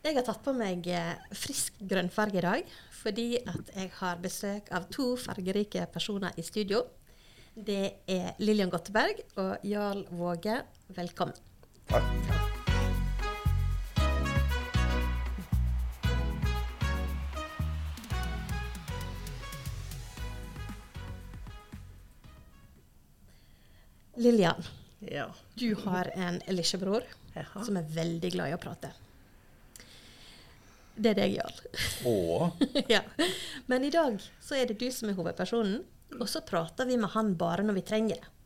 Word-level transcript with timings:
Jeg 0.00 0.16
har 0.16 0.24
tatt 0.24 0.40
på 0.44 0.52
meg 0.56 0.86
eh, 0.88 1.16
frisk 1.36 1.76
grønnfarge 1.90 2.40
i 2.40 2.44
dag 2.44 2.70
fordi 3.00 3.26
at 3.48 3.72
jeg 3.76 3.92
har 3.98 4.20
besøk 4.20 4.68
av 4.76 4.88
to 4.92 5.12
fargerike 5.20 5.86
personer 5.92 6.36
i 6.40 6.44
studio. 6.44 6.82
Det 7.56 7.82
er 8.08 8.32
Lillian 8.40 8.72
Gotteberg 8.72 9.22
og 9.40 9.64
Jarl 9.66 10.04
Våge. 10.12 10.60
Velkommen. 10.96 11.36
Takk. 11.88 12.48
Lillian, 24.20 24.64
Ja. 25.00 25.30
du 25.54 25.74
har 25.74 26.10
en 26.14 26.40
lillebror 26.46 27.02
som 27.64 27.76
er 27.76 27.82
veldig 27.94 28.32
glad 28.32 28.50
i 28.50 28.54
å 28.56 28.60
prate. 28.60 28.92
Det 30.96 31.12
er 31.12 31.20
deg, 31.22 31.36
Jarl. 31.38 31.60
Åh? 32.08 32.50
ja. 32.94 33.04
Men 33.70 33.86
i 33.86 33.92
dag 33.94 34.18
så 34.42 34.58
er 34.58 34.70
det 34.70 34.80
du 34.80 34.88
som 34.94 35.10
er 35.10 35.18
hovedpersonen, 35.18 35.80
og 36.18 36.26
så 36.28 36.42
prater 36.46 36.88
vi 36.88 36.98
med 37.00 37.12
han 37.14 37.36
bare 37.38 37.64
når 37.66 37.78
vi 37.78 37.86
trenger 37.86 38.18
det. 38.18 38.36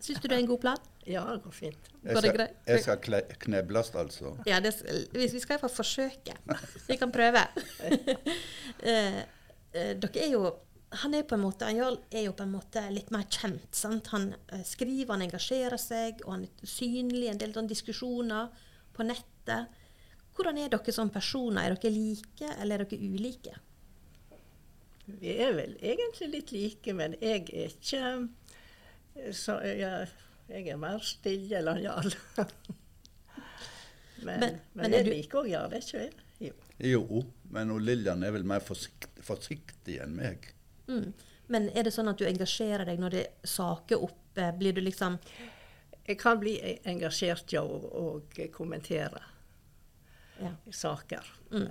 Syns 0.00 0.20
du 0.22 0.28
det 0.28 0.36
er 0.36 0.40
en 0.40 0.48
god 0.48 0.62
plan? 0.62 0.88
ja, 1.04 1.22
det 1.26 1.42
går 1.44 1.50
fint. 1.50 1.88
jeg 2.02 2.14
Går 2.14 2.24
det 2.24 2.32
greit? 2.36 2.58
jeg 2.66 2.82
skal 2.82 2.98
kle, 3.02 3.20
knebles, 3.42 3.90
altså. 3.98 4.36
Ja, 4.46 4.60
det, 4.62 4.72
vi 5.12 5.26
skal 5.28 5.56
iallfall 5.56 5.72
forsøke. 5.74 6.36
Vi 6.88 6.96
kan 6.96 7.12
prøve. 7.12 7.46
Eh, 8.82 9.18
eh, 9.78 9.90
dere 10.00 10.22
er 10.24 10.30
jo 10.32 10.40
han 11.02 11.14
er 11.14 11.22
på 11.28 11.36
en 11.36 11.42
måte, 11.44 11.68
Jarl 11.70 12.00
er 12.10 12.24
jo 12.26 12.32
på 12.34 12.42
en 12.42 12.50
måte 12.52 12.80
litt 12.90 13.12
mer 13.14 13.28
kjent. 13.30 13.68
sant? 13.76 14.08
Han 14.10 14.32
eh, 14.50 14.64
skriver, 14.66 15.12
han 15.12 15.22
engasjerer 15.22 15.78
seg, 15.78 16.24
og 16.26 16.32
han 16.34 16.46
er 16.48 16.66
synlig 16.66 17.28
i 17.28 17.30
en 17.30 17.38
del 17.38 17.54
diskusjoner 17.70 18.50
på 18.92 19.06
nettet. 19.06 19.78
Hvordan 20.42 20.58
er 20.58 20.68
dere 20.74 20.92
som 20.92 21.10
personer? 21.14 21.62
Er 21.70 21.76
dere 21.78 21.92
like, 21.94 22.48
eller 22.58 22.82
er 22.82 22.88
dere 22.90 23.12
ulike? 23.14 23.54
Vi 25.06 25.36
er 25.38 25.52
vel 25.54 25.76
egentlig 25.82 26.28
litt 26.32 26.52
like, 26.54 26.92
men 26.98 27.14
jeg 27.20 27.44
er 27.52 27.70
ikke 27.70 28.28
så 29.36 29.58
jeg, 29.62 30.08
jeg 30.48 30.68
er 30.72 30.78
mer 30.80 30.98
stille 31.04 31.58
enn 31.60 31.82
Jarl. 31.84 32.14
men, 34.22 34.40
Men- 34.40 34.40
men, 34.40 34.60
men 34.74 34.92
jeg 34.92 35.04
du- 35.04 35.10
liker 35.10 35.38
òg 35.42 35.48
Jarl, 35.50 35.72
er 35.74 35.80
ikke 35.84 35.98
jeg? 35.98 36.12
Jo. 36.40 36.52
Jo, 36.82 37.22
men 37.50 37.72
Lillian 37.84 38.22
er 38.24 38.32
vel 38.34 38.44
mer 38.44 38.60
forsiktig, 38.60 39.10
forsiktig 39.22 40.00
enn 40.02 40.16
meg. 40.16 40.48
Mm. 40.88 41.12
Men 41.48 41.68
er 41.76 41.82
det 41.86 41.92
sånn 41.94 42.08
at 42.10 42.18
du 42.18 42.24
engasjerer 42.26 42.84
deg 42.88 42.98
når 42.98 43.10
det 43.10 43.26
er 43.26 43.46
saker 43.46 44.02
oppe? 44.02 44.48
Blir 44.58 44.72
du 44.72 44.80
liksom 44.80 45.18
Jeg 46.08 46.18
kan 46.18 46.40
bli 46.40 46.56
engasjert 46.84 47.52
ja, 47.52 47.60
og, 47.62 47.84
og 47.94 48.38
kommentere 48.50 49.20
ja. 50.42 50.54
saker. 50.70 51.32
mm. 51.50 51.68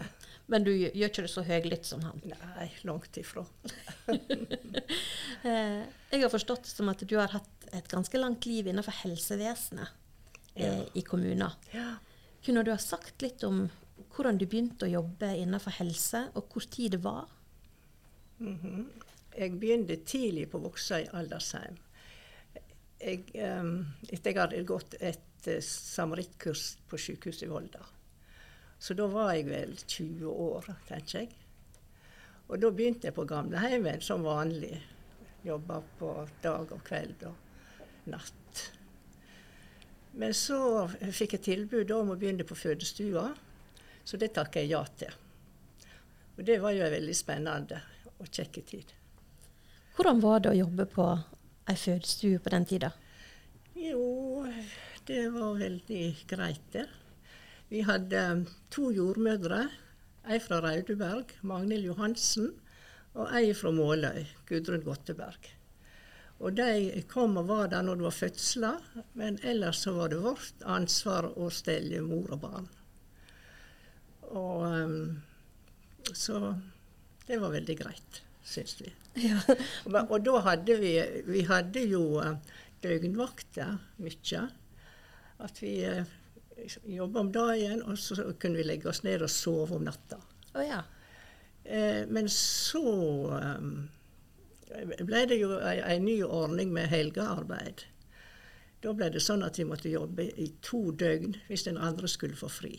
Men 0.52 0.66
du 0.68 0.72
gjør 0.74 1.08
ikke 1.08 1.24
det 1.24 1.32
så 1.32 1.44
høylytt 1.48 1.86
som 1.88 2.02
han? 2.04 2.18
Nei, 2.28 2.70
langt 2.88 3.18
ifra. 3.22 3.46
Eh, 5.42 5.82
jeg 6.12 6.22
har 6.22 6.30
forstått 6.30 6.68
som 6.70 6.90
at 6.92 7.00
du 7.10 7.16
har 7.18 7.32
hatt 7.34 7.64
et 7.74 7.88
ganske 7.90 8.20
langt 8.20 8.46
liv 8.46 8.68
innenfor 8.70 8.94
helsevesenet 9.00 9.90
eh, 10.54 10.66
Ja. 10.68 10.74
i 10.94 11.02
kommuner. 11.02 11.56
Ja. 11.74 11.96
Kunne 12.46 12.62
du 12.62 12.70
ha 12.70 12.78
sagt 12.78 13.24
litt 13.26 13.42
om 13.48 13.64
hvordan 14.14 14.38
du 14.38 14.46
begynte 14.46 14.86
å 14.86 14.92
jobbe 14.92 15.32
innenfor 15.40 15.74
helse, 15.80 16.28
og 16.38 16.52
hvor 16.54 16.68
tid 16.70 16.94
det 16.94 17.02
var? 17.02 17.32
Mhm. 18.38 18.86
Jeg 19.38 19.58
begynte 19.58 19.96
tidlig 20.06 20.50
på 20.52 20.60
Voksøy 20.62 21.08
aldersheim. 21.16 21.78
Jeg, 23.02 23.24
um, 23.42 23.88
etter 24.12 24.34
jeg 24.34 24.42
hadde 24.44 24.64
gått 24.68 24.98
et 25.00 25.48
uh, 25.48 25.58
samarrittkurs 25.64 26.76
på 26.92 27.00
sykehuset 27.02 27.48
i 27.48 27.50
Volda. 27.50 27.82
Så 28.82 28.96
da 28.98 29.06
var 29.12 29.36
jeg 29.36 29.46
vel 29.46 29.76
20 29.78 30.26
år, 30.26 30.72
tenker 30.88 31.20
jeg. 31.20 31.36
Og 32.50 32.58
da 32.60 32.72
begynte 32.74 33.08
jeg 33.08 33.16
på 33.16 33.28
gamleheimen 33.30 34.02
som 34.02 34.26
vanlig. 34.26 34.74
Jobba 35.46 35.78
på 36.00 36.10
dag 36.42 36.72
og 36.74 36.82
kveld 36.86 37.28
og 37.30 38.10
natt. 38.10 38.64
Men 40.18 40.34
så 40.36 40.88
fikk 41.14 41.38
jeg 41.38 41.46
tilbud 41.46 41.94
om 41.96 42.12
å 42.12 42.18
begynne 42.20 42.46
på 42.48 42.58
fødestua, 42.58 43.30
så 44.04 44.20
det 44.20 44.34
takket 44.36 44.66
jeg 44.66 44.74
ja 44.74 44.82
til. 44.98 45.14
Og 46.36 46.44
det 46.48 46.58
var 46.64 46.74
jo 46.76 46.84
en 46.84 46.96
veldig 46.96 47.16
spennende 47.16 47.80
og 48.18 48.28
kjekk 48.28 48.60
tid. 48.66 48.96
Hvordan 49.96 50.20
var 50.24 50.42
det 50.42 50.52
å 50.52 50.58
jobbe 50.58 50.88
på 50.90 51.06
ei 51.70 51.78
fødestue 51.78 52.42
på 52.42 52.52
den 52.54 52.66
tida? 52.66 52.92
Jo, 53.78 54.42
det 55.08 55.22
var 55.38 55.62
veldig 55.62 56.04
greit, 56.28 56.66
det. 56.74 56.88
Vi 57.72 57.86
hadde 57.88 58.20
um, 58.32 58.44
to 58.70 58.90
jordmødre. 58.92 59.62
Ei 60.28 60.42
fra 60.44 60.60
Raudeberg, 60.62 61.32
Magnhild 61.48 61.88
Johansen, 61.88 62.52
og 63.16 63.32
ei 63.38 63.54
fra 63.56 63.72
Måløy, 63.72 64.26
Gudrun 64.50 64.84
Gotteberg. 64.84 65.48
Og 66.42 66.58
de 66.58 67.02
kom 67.10 67.40
og 67.40 67.48
var 67.48 67.72
der 67.72 67.86
når 67.88 68.02
det 68.02 68.08
var 68.10 68.18
fødsler, 68.18 68.92
men 69.16 69.40
ellers 69.48 69.86
så 69.86 69.96
var 69.96 70.12
det 70.12 70.20
vårt 70.20 70.68
ansvar 70.68 71.30
å 71.32 71.48
stelle 71.54 72.04
mor 72.04 72.36
og 72.36 72.44
barn. 72.44 72.70
Og 74.36 74.68
um, 74.68 75.22
så 76.12 76.56
det 77.28 77.40
var 77.40 77.56
veldig 77.56 77.80
greit, 77.86 78.24
syns 78.44 78.82
vi. 78.84 78.92
Ja. 79.32 79.40
Og, 79.88 79.96
og 80.02 80.22
da 80.24 80.40
hadde 80.46 80.76
vi 80.80 80.94
Vi 81.28 81.42
hadde 81.44 81.82
jo 81.84 82.20
eh, 82.24 82.38
døgnvakter 82.84 83.74
mye. 84.00 84.44
At 85.44 85.60
vi 85.60 85.74
uh, 86.62 86.78
jobba 86.96 87.26
om 87.26 87.32
dagen, 87.32 87.84
og 87.84 88.00
så 88.00 88.32
kunne 88.40 88.62
vi 88.62 88.68
legge 88.68 88.90
oss 88.90 89.04
ned 89.04 89.26
og 89.26 89.32
sove 89.34 89.78
om 89.78 89.86
natta. 89.88 90.22
Oh, 90.54 90.64
ja. 90.66 90.82
Eh, 91.64 92.08
men 92.08 92.30
så 92.30 92.84
eh, 93.38 94.96
ble 95.06 95.26
det 95.30 95.38
jo 95.40 95.56
ei, 95.60 95.78
ei 95.80 96.00
ny 96.02 96.18
ordning 96.26 96.74
med 96.74 96.90
helgearbeid. 96.92 97.86
Da 98.82 98.94
ble 98.98 99.12
det 99.14 99.22
sånn 99.22 99.46
at 99.46 99.60
vi 99.60 99.68
måtte 99.70 99.92
jobbe 99.92 100.26
i 100.42 100.48
to 100.66 100.90
døgn 100.98 101.36
hvis 101.48 101.68
den 101.68 101.78
andre 101.78 102.10
skulle 102.10 102.40
få 102.40 102.50
fri. 102.50 102.74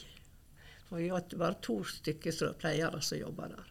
For 0.89 0.99
vi 0.99 1.13
var 1.13 1.29
bare 1.39 1.61
to 1.63 1.79
stykker 1.87 2.35
som 2.35 2.57
pleiere 2.59 3.01
som 3.05 3.21
jobba 3.21 3.53
der. 3.55 3.69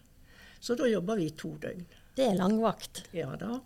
Så 0.62 0.78
da 0.80 0.88
jobba 0.88 1.18
vi 1.20 1.28
i 1.28 1.36
to 1.36 1.56
døgn. 1.60 1.84
Det 2.16 2.30
er 2.30 2.40
langvakt. 2.40 3.04
Ja 3.16 3.36
da. 3.40 3.60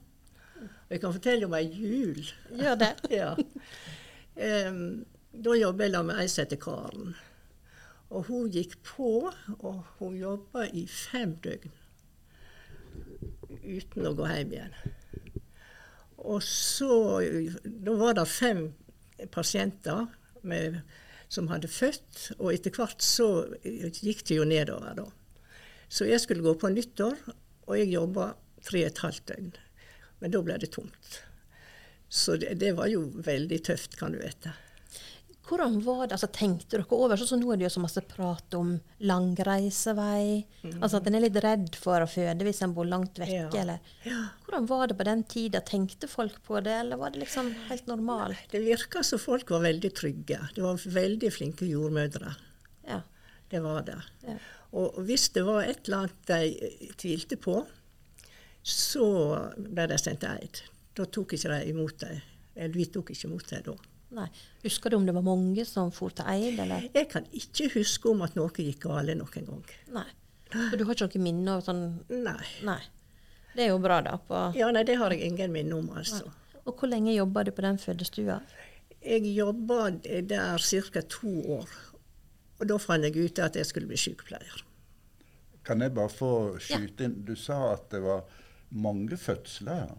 Og 0.66 0.92
jeg 0.94 1.02
kan 1.04 1.14
fortelle 1.14 1.46
om 1.48 1.54
ei 1.58 1.66
jul. 1.70 2.24
Gjør 2.56 2.80
det. 2.82 2.92
ja. 3.20 3.32
Em, 4.36 5.06
da 5.44 5.56
jobba 5.58 5.88
jeg 5.88 5.96
sammen 5.96 6.12
med 6.12 6.22
ei 6.24 6.30
som 6.32 6.44
heter 6.44 6.62
Karen. 6.62 7.16
Og 8.14 8.28
hun 8.30 8.52
gikk 8.54 8.78
på, 8.86 9.32
og 9.58 9.82
hun 10.00 10.16
jobba 10.20 10.68
i 10.72 10.86
fem 10.88 11.36
døgn 11.44 11.74
uten 13.66 14.08
å 14.08 14.14
gå 14.18 14.28
hjem 14.30 14.54
igjen. 14.54 14.76
Og 16.26 16.44
så 16.44 17.22
Da 17.64 17.96
var 17.98 18.16
det 18.18 18.26
fem 18.30 18.62
pasienter 19.32 20.08
med, 20.42 20.82
som 21.30 21.50
hadde 21.50 21.70
født, 21.72 22.38
og 22.38 22.54
etter 22.54 22.74
hvert 22.76 23.02
så 23.02 23.28
gikk 23.64 24.26
det 24.28 24.40
jo 24.40 24.48
nedover, 24.48 24.94
da. 24.98 25.06
Så 25.90 26.08
jeg 26.10 26.22
skulle 26.22 26.46
gå 26.46 26.54
på 26.60 26.70
nyttår, 26.74 27.18
og 27.66 27.78
jeg 27.80 27.94
jobba 27.94 28.34
tre 28.66 28.84
og 28.86 28.92
et 28.92 29.02
halvt 29.06 29.26
døgn. 29.32 29.56
Men 30.22 30.34
da 30.34 30.42
ble 30.46 30.60
det 30.62 30.72
tomt. 30.76 31.20
Så 32.10 32.38
det, 32.42 32.54
det 32.62 32.76
var 32.78 32.90
jo 32.92 33.08
veldig 33.26 33.60
tøft, 33.66 33.98
kan 34.00 34.14
du 34.14 34.22
vite. 34.22 34.54
Hvordan 35.46 35.76
var 35.86 36.08
det, 36.08 36.16
altså 36.16 36.30
Tenkte 36.34 36.78
dere 36.80 36.98
over 36.98 37.20
sånn 37.20 37.30
som 37.30 37.42
Nå 37.42 37.52
er 37.54 37.60
det 37.60 37.68
jo 37.68 37.74
så 37.76 37.82
masse 37.84 38.02
prat 38.10 38.56
om 38.58 38.72
langreisevei. 39.06 40.46
Altså 40.80 40.98
at 40.98 41.10
en 41.10 41.18
er 41.20 41.26
litt 41.28 41.38
redd 41.44 41.78
for 41.78 42.02
å 42.02 42.10
føde 42.10 42.48
hvis 42.48 42.64
en 42.66 42.74
bor 42.74 42.88
langt 42.90 43.20
vekke. 43.22 43.44
Ja. 43.54 43.62
eller... 43.62 43.94
Ja. 44.08 44.24
Hvordan 44.46 44.70
var 44.72 44.90
det 44.90 44.98
på 44.98 45.08
den 45.08 45.24
tida? 45.30 45.62
Tenkte 45.66 46.10
folk 46.10 46.42
på 46.48 46.60
det, 46.66 46.74
eller 46.82 47.02
var 47.02 47.14
det 47.14 47.22
liksom 47.22 47.52
helt 47.70 47.88
normalt? 47.92 48.42
Det 48.52 48.64
virka 48.66 49.04
som 49.06 49.22
folk 49.22 49.54
var 49.54 49.66
veldig 49.68 49.94
trygge. 49.98 50.42
Det 50.56 50.66
var 50.66 50.82
veldig 50.98 51.32
flinke 51.34 51.70
jordmødre. 51.70 52.36
Ja. 52.90 53.02
Det 53.50 53.62
var 53.62 53.86
det. 53.86 54.00
Og 54.76 54.98
hvis 55.08 55.30
det 55.36 55.46
var 55.48 55.64
et 55.64 55.86
eller 55.86 56.06
annet 56.06 56.32
de 56.32 56.94
tvilte 56.98 57.38
på, 57.40 57.60
så 58.66 59.08
ble 59.58 59.86
de 59.92 59.98
sendt 60.02 60.24
til 60.26 60.32
Eid. 60.34 60.64
Da 60.98 61.06
tok 61.06 61.36
ikke 61.38 61.52
de 61.54 61.70
imot 61.70 62.00
dem. 62.02 62.24
Eller 62.56 62.74
vi 62.74 62.88
tok 62.90 63.12
ikke 63.14 63.30
imot 63.30 63.52
dem 63.52 63.68
da. 63.70 63.76
Nei. 64.16 64.28
Husker 64.64 64.92
du 64.94 64.98
om 64.98 65.06
det 65.08 65.16
var 65.16 65.26
mange 65.26 65.66
som 65.68 65.92
for 65.96 66.14
til 66.16 66.28
Eid, 66.32 66.60
eller? 66.64 66.88
Jeg 66.96 67.10
kan 67.12 67.26
ikke 67.36 67.70
huske 67.76 68.12
om 68.12 68.24
at 68.26 68.38
noe 68.38 68.52
gikk 68.54 68.86
galt 68.88 69.12
noen 69.12 69.50
gang. 69.50 69.66
Nei. 69.98 70.08
For 70.56 70.78
du 70.80 70.86
har 70.88 70.96
ikke 70.96 71.20
noe 71.20 71.26
minne 71.26 71.58
av 71.58 71.66
sånn 71.66 71.84
Nei. 72.14 72.46
Nei. 72.68 72.82
Det 73.56 73.66
er 73.66 73.72
jo 73.72 73.80
bra, 73.84 74.02
da. 74.04 74.18
På... 74.20 74.50
Ja, 74.56 74.68
nei, 74.76 74.84
det 74.88 74.98
har 75.00 75.14
jeg 75.16 75.32
ingen 75.32 75.54
minne 75.56 75.78
om, 75.80 75.90
altså. 75.96 76.28
Og 76.66 76.74
hvor 76.76 76.90
lenge 76.92 77.14
jobba 77.16 77.46
du 77.48 77.52
på 77.56 77.64
den 77.64 77.78
fødestua? 77.80 78.40
Jeg 79.06 79.28
jobba 79.36 79.92
der 80.02 80.60
ca. 80.60 81.04
to 81.10 81.34
år. 81.60 81.76
Og 82.60 82.68
da 82.68 82.78
fant 82.82 83.06
jeg 83.06 83.16
ut 83.16 83.40
at 83.44 83.56
jeg 83.60 83.68
skulle 83.70 83.88
bli 83.88 84.00
sykepleier. 84.00 84.64
Kan 85.66 85.82
jeg 85.82 85.94
bare 85.96 86.12
få 86.12 86.32
skyte 86.62 87.08
inn? 87.08 87.20
Du 87.26 87.36
sa 87.40 87.74
at 87.74 87.88
det 87.94 88.04
var 88.04 88.26
mange 88.76 89.18
fødsler 89.18 89.94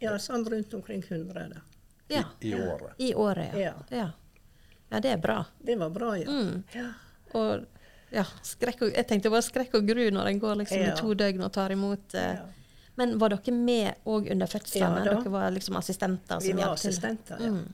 Ja, 0.00 0.14
sånn 0.18 0.46
rundt 0.48 0.74
omkring 0.76 1.02
100. 1.02 1.48
Da. 1.54 1.64
Ja. 2.10 2.24
i, 2.40 2.50
i 2.50 2.54
året. 2.54 2.94
I 2.98 3.12
året, 3.14 3.54
ja. 3.54 3.60
Ja. 3.60 3.74
ja. 3.98 4.08
Ja, 4.90 5.00
det 5.00 5.12
er 5.14 5.20
bra. 5.22 5.44
Det 5.62 5.76
var 5.78 5.90
bra, 5.94 6.14
ja. 6.18 6.30
Mm. 6.30 6.62
ja. 6.74 6.88
Og 7.38 7.66
Ja, 8.10 8.24
skrekk 8.42 8.80
og, 8.82 8.88
jeg 8.90 9.06
tenkte 9.06 9.30
bare 9.30 9.46
skrekk 9.46 9.76
og 9.78 9.86
gru 9.86 10.08
når 10.10 10.26
en 10.32 10.40
går 10.42 10.56
liksom 10.64 10.80
Ja. 10.82 10.94
i 10.94 10.98
to 10.98 11.12
døgn 11.14 11.44
og 11.46 11.52
tar 11.54 11.70
imot 11.70 12.14
eh. 12.18 12.32
Ja. 12.40 12.48
Men 12.98 13.14
var 13.22 13.30
dere 13.30 13.52
med 13.54 14.00
òg 14.04 14.26
under 14.32 14.50
fødslene? 14.50 15.04
Dere 15.06 15.30
var 15.30 15.50
liksom 15.54 15.76
assistenter? 15.78 16.40
Vi 16.42 16.50
som 16.50 16.58
var 16.58 16.74
assistenter, 16.74 17.38
ja. 17.40 17.52
Mm. 17.54 17.68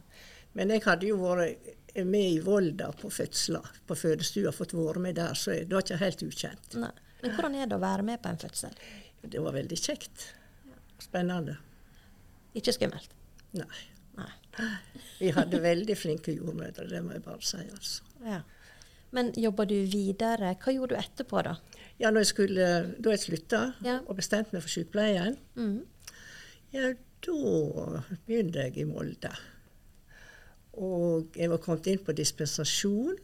Men 0.53 0.71
jeg 0.71 0.85
hadde 0.85 1.09
jo 1.09 1.17
vært 1.17 2.05
med 2.05 2.29
i 2.35 2.39
Volda 2.45 2.91
på 2.93 3.09
fødsler, 3.11 3.65
på 3.89 3.97
fødestua, 3.97 4.53
fått 4.53 4.75
være 4.77 5.01
med 5.01 5.17
der, 5.17 5.33
så 5.35 5.57
det 5.57 5.73
var 5.73 5.83
ikke 5.83 5.99
helt 6.05 6.23
ukjent. 6.23 6.77
Nei. 6.77 6.93
Men 7.23 7.33
hvordan 7.33 7.57
er 7.57 7.67
det 7.67 7.77
å 7.79 7.81
være 7.83 8.05
med 8.07 8.21
på 8.23 8.29
en 8.29 8.39
fødsel? 8.39 8.77
Det 9.25 9.41
var 9.43 9.57
veldig 9.57 9.79
kjekt. 9.81 10.29
Spennende. 11.03 11.57
Ikke 12.57 12.77
skummelt? 12.77 13.09
Nei. 13.57 13.67
Vi 15.19 15.31
hadde 15.33 15.61
veldig 15.63 15.97
flinke 15.99 16.35
jordmødre, 16.37 16.89
det 16.91 17.03
må 17.05 17.13
jeg 17.17 17.23
bare 17.25 17.43
si. 17.43 17.57
altså. 17.57 18.03
Ja. 18.25 18.41
Men 19.17 19.33
jobba 19.39 19.65
du 19.65 19.75
videre? 19.89 20.55
Hva 20.61 20.73
gjorde 20.75 20.95
du 20.97 21.01
etterpå, 21.01 21.43
da? 21.47 21.55
Ja, 21.99 22.11
når 22.11 22.25
jeg 22.27 22.27
skulle, 22.27 22.67
Da 23.01 23.11
jeg 23.15 23.21
slutta 23.21 23.61
Ja. 23.85 23.99
og 24.07 24.17
bestemte 24.17 24.53
meg 24.53 24.63
for 24.63 24.69
sykepleien, 24.69 25.37
Mm. 25.57 25.83
ja, 26.73 26.93
da 27.27 28.03
begynte 28.27 28.65
jeg 28.65 28.77
i 28.79 28.85
Molde. 28.85 29.31
Og 30.77 31.33
jeg 31.37 31.49
var 31.51 31.57
kommet 31.59 31.87
inn 31.87 31.99
på 32.05 32.13
dispensasjon 32.17 33.17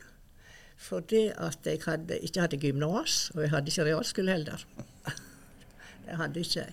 fordi 0.82 1.28
at 1.36 1.58
jeg 1.68 1.78
hadde, 1.84 2.16
ikke 2.26 2.40
hadde 2.40 2.58
gymnas, 2.58 3.30
og 3.34 3.42
jeg 3.44 3.50
hadde 3.52 3.68
ikke 3.70 3.84
realskole 3.86 4.32
heller. 4.32 4.64
Det 6.06 6.16
hadde 6.18 6.40
ikke 6.40 6.64
jeg. 6.64 6.72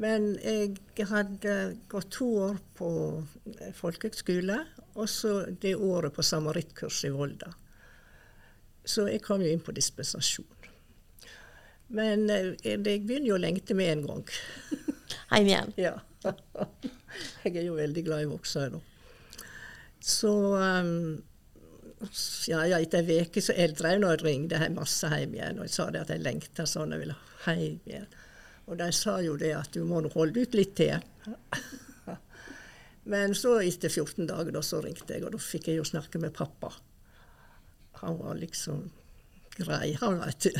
Men 0.00 0.34
jeg 0.44 1.06
hadde 1.08 1.52
gått 1.88 2.10
to 2.18 2.26
år 2.50 2.58
på 2.76 2.88
eh, 3.56 3.70
folkehøgskole, 3.76 4.58
og 4.96 5.08
så 5.08 5.38
det 5.62 5.76
året 5.76 6.12
på 6.16 6.24
samarittkurs 6.24 7.04
i 7.08 7.12
Volda. 7.14 7.48
Så 8.86 9.06
jeg 9.08 9.22
kom 9.24 9.42
jo 9.42 9.48
inn 9.50 9.64
på 9.64 9.74
dispensasjon. 9.76 10.68
Men 11.96 12.28
eh, 12.30 12.52
jeg 12.60 12.82
begynner 12.84 13.30
jo 13.30 13.38
å 13.38 13.40
lengte 13.40 13.76
med 13.78 13.94
en 13.94 14.04
gang. 14.10 14.26
Heim 15.32 15.48
igjen? 15.48 15.72
Ja. 15.80 15.96
Jeg 17.44 17.54
er 17.54 17.64
jo 17.68 17.76
veldig 17.78 18.02
glad 18.04 18.24
i 18.24 18.28
Vågsøy 18.28 18.66
nå. 18.74 18.80
Så 20.02 20.30
um, 20.58 21.14
ja, 22.46 22.64
ja, 22.66 22.78
etter 22.78 23.06
ei 23.08 23.22
uke 23.24 23.40
så 23.42 23.54
jeg 23.56 23.72
drev 23.78 24.00
nå 24.02 24.10
og 24.12 24.24
ringte 24.26 24.58
masse 24.74 25.08
hjem 25.10 25.36
igjen. 25.38 25.60
Og 25.60 25.68
jeg 25.68 25.74
sa 25.74 25.86
det 25.90 26.02
at 26.02 26.12
jeg 26.12 26.22
lengta 26.22 26.66
sånn, 26.68 26.92
jeg 26.94 27.04
ville 27.04 27.16
hjem 27.46 27.78
igjen. 27.88 28.08
Og 28.66 28.78
de 28.80 28.88
sa 28.94 29.18
jo 29.22 29.36
det 29.38 29.52
at 29.54 29.70
du 29.76 29.84
må 29.86 30.00
nå 30.02 30.10
holde 30.14 30.42
ut 30.42 30.54
litt 30.58 30.74
til. 30.78 30.98
Men 33.12 33.34
så 33.38 33.60
etter 33.62 33.92
14 33.92 34.26
dager 34.26 34.50
da, 34.56 34.62
så 34.66 34.80
ringte 34.82 35.14
jeg, 35.14 35.22
og 35.26 35.34
da 35.36 35.38
fikk 35.38 35.68
jeg 35.70 35.78
jo 35.78 35.84
snakke 35.86 36.18
med 36.18 36.34
pappa. 36.34 36.72
Han 38.02 38.16
var 38.18 38.34
liksom 38.40 38.88
grei, 39.56 39.92
han 40.00 40.18
veit 40.20 40.48
du. 40.48 40.50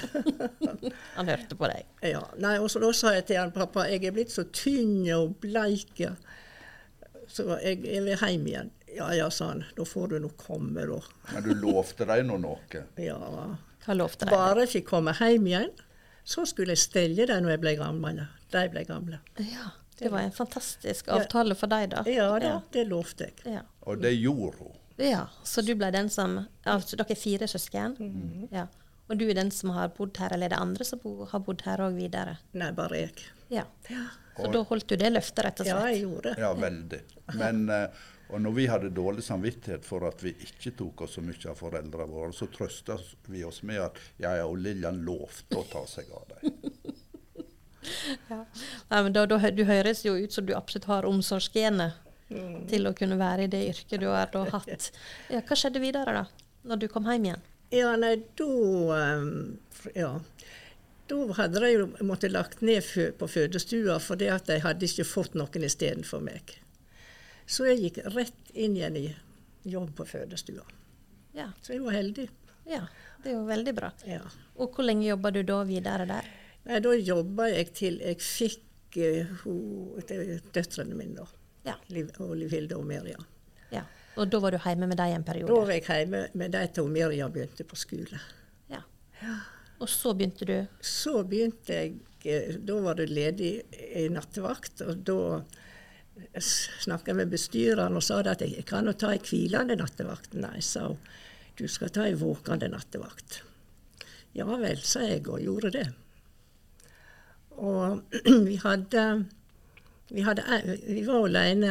Han 1.18 1.28
hørte 1.28 1.58
på 1.58 1.68
deg. 1.68 1.82
Ja, 2.06 2.22
nei, 2.40 2.54
og 2.62 2.70
så 2.72 2.80
da 2.80 2.92
sa 2.96 3.12
jeg 3.16 3.26
til 3.28 3.36
han, 3.42 3.50
pappa, 3.52 3.84
jeg 3.90 4.06
er 4.08 4.14
blitt 4.16 4.32
så 4.32 4.46
tynn 4.56 5.02
og 5.12 5.34
bleik, 5.42 6.00
så 7.28 7.58
jeg, 7.60 7.82
jeg 7.84 8.04
vil 8.06 8.14
hjem 8.14 8.46
igjen. 8.48 8.70
Ja, 8.96 9.10
ja, 9.12 9.26
sa 9.34 9.50
han, 9.50 9.64
da 9.76 9.84
får 9.84 10.14
du 10.14 10.16
nå 10.24 10.30
komme, 10.40 10.86
da. 10.88 11.00
Men 11.34 11.44
du 11.44 11.50
lovte 11.60 12.06
dem 12.08 12.30
nå 12.30 12.38
noe? 12.46 12.84
Ja, 13.02 13.18
Hva 13.84 13.98
lovte 13.98 14.24
deg? 14.24 14.32
bare 14.32 14.64
jeg 14.64 14.72
fikk 14.78 14.88
komme 14.94 15.12
hjem 15.18 15.50
igjen, 15.50 15.74
så 16.26 16.43
skulle 16.49 16.75
jeg 16.75 16.82
stelle 16.82 17.26
det 17.28 17.37
når 17.43 17.55
jeg 17.55 17.62
ble 17.62 17.75
gammel. 17.78 18.23
De 18.52 18.62
ble 18.73 18.82
gamle. 18.88 19.20
Ja, 19.38 19.69
det 20.00 20.11
var 20.12 20.25
en 20.26 20.34
fantastisk 20.34 21.08
avtale 21.14 21.55
for 21.58 21.70
deg, 21.70 21.93
da. 21.94 22.02
Ja 22.11 22.32
da, 22.43 22.56
det 22.75 22.87
lovte 22.90 23.28
jeg. 23.31 23.38
Ja. 23.56 23.62
Og 23.87 24.02
det 24.02 24.12
gjorde 24.19 24.58
hun. 24.64 24.75
ja. 24.99 25.23
Så 25.46 25.62
du 25.62 25.75
ble 25.78 25.93
den 25.94 26.11
som 26.11 26.40
altså, 26.64 26.96
Dere 26.99 27.14
er 27.14 27.20
fire 27.20 27.46
søsken? 27.49 27.94
Mhm. 28.02 28.49
Ja. 28.52 28.67
Og 29.06 29.20
du 29.20 29.28
er 29.31 29.37
den 29.38 29.52
som 29.55 29.70
har 29.70 29.93
bodd 29.94 30.19
her, 30.19 30.32
eller 30.34 30.49
er 30.50 30.56
det 30.56 30.58
andre 30.58 30.84
som 30.84 30.99
har 31.31 31.43
bodd 31.46 31.62
her 31.62 31.78
òg 31.84 31.94
videre? 31.94 32.38
Nei, 32.58 32.73
bare 32.75 33.05
jeg. 33.05 33.12
Ja. 33.55 33.62
Så 34.37 34.50
da 34.52 34.64
holdt 34.67 34.88
du 34.90 34.96
det 34.99 35.12
løftet, 35.14 35.44
rett 35.46 35.61
og 35.62 35.69
slett? 35.69 35.78
Ja, 35.78 35.93
jeg 35.94 36.02
gjorde 36.02 36.32
det. 36.32 36.43
Ja, 36.43 36.50
veldig. 36.58 36.99
Men, 37.38 37.61
eh, 37.70 38.02
og 38.31 38.40
når 38.43 38.55
vi 38.56 38.67
hadde 38.67 38.90
dårlig 38.94 39.23
samvittighet 39.26 39.84
for 39.87 40.06
at 40.08 40.23
vi 40.25 40.32
ikke 40.46 40.73
tok 40.78 41.05
oss 41.06 41.14
så 41.19 41.23
mye 41.23 41.50
av 41.50 41.58
foreldrene 41.61 42.11
våre, 42.11 42.32
så 42.34 42.49
trøsta 42.50 42.96
vi 43.31 43.44
oss 43.46 43.62
med 43.62 43.81
at 43.84 44.00
ja, 44.19 44.32
ja, 44.40 44.46
og 44.49 44.58
Lillian 44.58 45.02
lovte 45.06 45.61
å 45.61 45.67
ta 45.70 45.84
seg 45.90 46.11
av 46.14 46.26
dem. 46.34 46.56
Ja. 48.26 48.40
Nei, 48.90 49.00
men 49.06 49.12
da, 49.14 49.23
da, 49.31 49.38
du 49.55 49.61
høres 49.62 50.00
jo 50.02 50.17
ut 50.19 50.32
som 50.34 50.43
du 50.43 50.50
absolutt 50.58 50.88
har 50.90 51.06
omsorgsgenet 51.06 52.02
Mm. 52.26 52.64
til 52.67 52.88
å 52.88 52.94
kunne 52.99 53.14
være 53.20 53.44
i 53.46 53.50
det 53.50 53.61
yrket 53.69 54.00
du 54.02 54.08
har 54.11 54.26
da 54.32 54.40
hatt. 54.56 54.88
Ja, 55.31 55.38
hva 55.46 55.55
skjedde 55.55 55.78
videre, 55.78 56.11
da? 56.11 56.25
Når 56.67 56.81
du 56.82 56.87
kom 56.90 57.06
hjem 57.06 57.28
igjen? 57.28 57.44
Ja, 57.70 57.93
nei, 58.00 58.17
da 58.38 58.49
um, 59.20 59.58
Ja. 59.94 60.08
Da 61.06 61.20
hadde 61.38 61.61
de 61.62 61.69
jo 61.70 61.84
måttet 62.02 62.32
lagt 62.34 62.64
ned 62.67 62.82
på 63.20 63.28
fødestua 63.31 64.00
fordi 64.02 64.26
at 64.34 64.49
de 64.50 64.56
hadde 64.64 64.88
ikke 64.88 65.06
fått 65.06 65.37
noen 65.38 65.67
istedenfor 65.69 66.25
meg. 66.26 66.56
Så 67.46 67.66
jeg 67.69 67.82
gikk 67.84 68.02
rett 68.14 68.50
inn 68.54 68.76
igjen 68.76 68.96
i 68.98 69.06
jobb 69.66 69.93
på 69.96 70.06
fødestua. 70.06 70.64
Ja. 71.37 71.50
Så 71.62 71.76
jeg 71.76 71.84
var 71.84 71.96
heldig. 71.98 72.28
ja. 72.66 72.87
Det 73.22 73.32
er 73.32 73.40
jo 73.40 73.46
veldig 73.48 73.72
bra. 73.75 73.88
Ja. 74.06 74.20
Og 74.62 74.76
hvor 74.76 74.87
lenge 74.87 75.08
jobba 75.08 75.32
du 75.34 75.40
da 75.43 75.56
videre 75.66 76.04
der? 76.06 76.26
Nei, 76.66 76.78
da 76.84 76.93
jobba 76.94 77.48
jeg 77.50 77.72
til 77.75 77.96
jeg 77.98 78.20
fikk 78.22 78.98
uh, 79.02 79.96
døtrene 80.54 80.94
mine, 80.94 81.16
da. 81.16 81.26
Ja. 81.66 81.75
Liv, 81.90 82.12
og 82.22 82.37
Liv 82.38 82.52
Hilde 82.54 82.78
og 82.78 82.87
Miriam. 82.87 83.25
ja. 83.72 83.82
Og 84.16 84.31
da 84.32 84.38
var 84.40 84.54
du 84.54 84.60
hjemme 84.62 84.87
med 84.88 84.96
dem 84.96 85.12
en 85.12 85.25
periode? 85.26 85.50
Da 85.50 85.60
var 85.66 85.72
jeg 85.75 85.82
hjemme 85.84 86.22
med 86.32 86.54
dem 86.54 86.69
til 86.72 86.87
Miriam 86.88 87.32
begynte 87.32 87.66
på 87.69 87.76
skole. 87.76 88.20
Ja. 88.72 88.81
Og 89.81 89.90
så 89.92 90.14
begynte 90.16 90.46
du 90.49 90.54
Så 90.81 91.22
begynte 91.28 91.75
jeg 91.75 91.99
eh, 92.25 92.54
Da 92.56 92.78
var 92.81 92.96
det 92.96 93.10
ledig 93.10 93.50
i 93.75 94.06
nattevakt, 94.12 94.81
og 94.87 95.02
da 95.04 95.19
snakka 96.40 97.12
jeg 97.12 97.18
med 97.20 97.32
bestyreren 97.32 97.96
og 97.96 98.04
sa 98.04 98.20
at 98.20 98.44
jeg 98.44 98.64
kan 98.68 98.88
jo 98.88 98.94
ta 98.96 99.12
ei 99.14 99.20
hvilende 99.22 99.76
nattevakt. 99.78 100.36
Nei, 100.38 100.60
sa 100.64 100.88
hun. 100.88 100.98
Du 101.56 101.64
skal 101.72 101.92
ta 101.92 102.04
ei 102.04 102.16
våkende 102.18 102.68
nattevakt. 102.68 103.40
Ja 104.36 104.44
vel, 104.60 104.82
sa 104.84 105.04
jeg, 105.06 105.24
og 105.32 105.40
gjorde 105.40 105.72
det. 105.72 105.86
Og 107.56 108.02
vi 108.50 108.58
hadde 108.60 109.06
Vi, 110.06 110.22
hadde, 110.22 110.42
vi 110.86 111.00
var 111.02 111.24
alene 111.26 111.70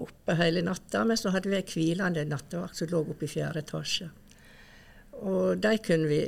oppe 0.00 0.34
hele 0.38 0.62
natta, 0.64 1.02
men 1.04 1.18
så 1.20 1.34
hadde 1.34 1.50
vi 1.50 1.58
ei 1.58 1.66
hvilende 1.68 2.22
nattevakt 2.24 2.78
som 2.78 2.88
lå 2.88 3.02
oppe 3.02 3.26
i 3.26 3.28
fjerde 3.28 3.60
etasje. 3.60 4.06
Og 5.20 5.58
de 5.60 5.74
kunne 5.84 6.08
vi 6.08 6.22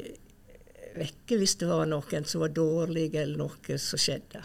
vekke 0.98 1.38
hvis 1.40 1.56
det 1.62 1.70
var 1.70 1.88
noen 1.88 2.26
som 2.28 2.42
var 2.44 2.52
dårlig, 2.52 3.14
eller 3.14 3.40
noe 3.40 3.78
som 3.80 4.02
skjedde. 4.02 4.42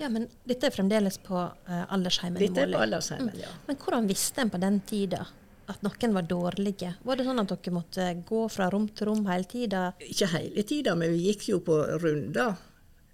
Ja, 0.00 0.10
men 0.10 0.26
dette 0.48 0.68
er 0.68 0.74
fremdeles 0.74 1.20
på 1.22 1.38
uh, 1.38 1.84
aldersheimen 1.94 2.40
Dette 2.42 2.64
er 2.64 2.72
på 2.72 2.82
aldersheimen, 2.82 3.34
ja. 3.38 3.50
Men 3.68 3.78
hvordan 3.80 4.08
visste 4.10 4.42
en 4.42 4.50
på 4.50 4.60
den 4.62 4.80
tida 4.88 5.22
at 5.70 5.84
noen 5.86 6.16
var 6.16 6.26
dårlige? 6.28 6.94
Var 7.06 7.18
det 7.18 7.26
sånn 7.28 7.40
at 7.40 7.52
dere 7.54 7.74
måtte 7.74 8.08
gå 8.26 8.42
fra 8.52 8.68
rom 8.74 8.88
til 8.92 9.08
rom 9.10 9.22
hele 9.30 9.48
tida? 9.48 9.84
Ikke 10.02 10.28
hele 10.34 10.64
tida, 10.66 10.96
men 10.98 11.14
vi 11.14 11.30
gikk 11.30 11.48
jo 11.54 11.60
på 11.64 11.78
runder. 12.02 12.58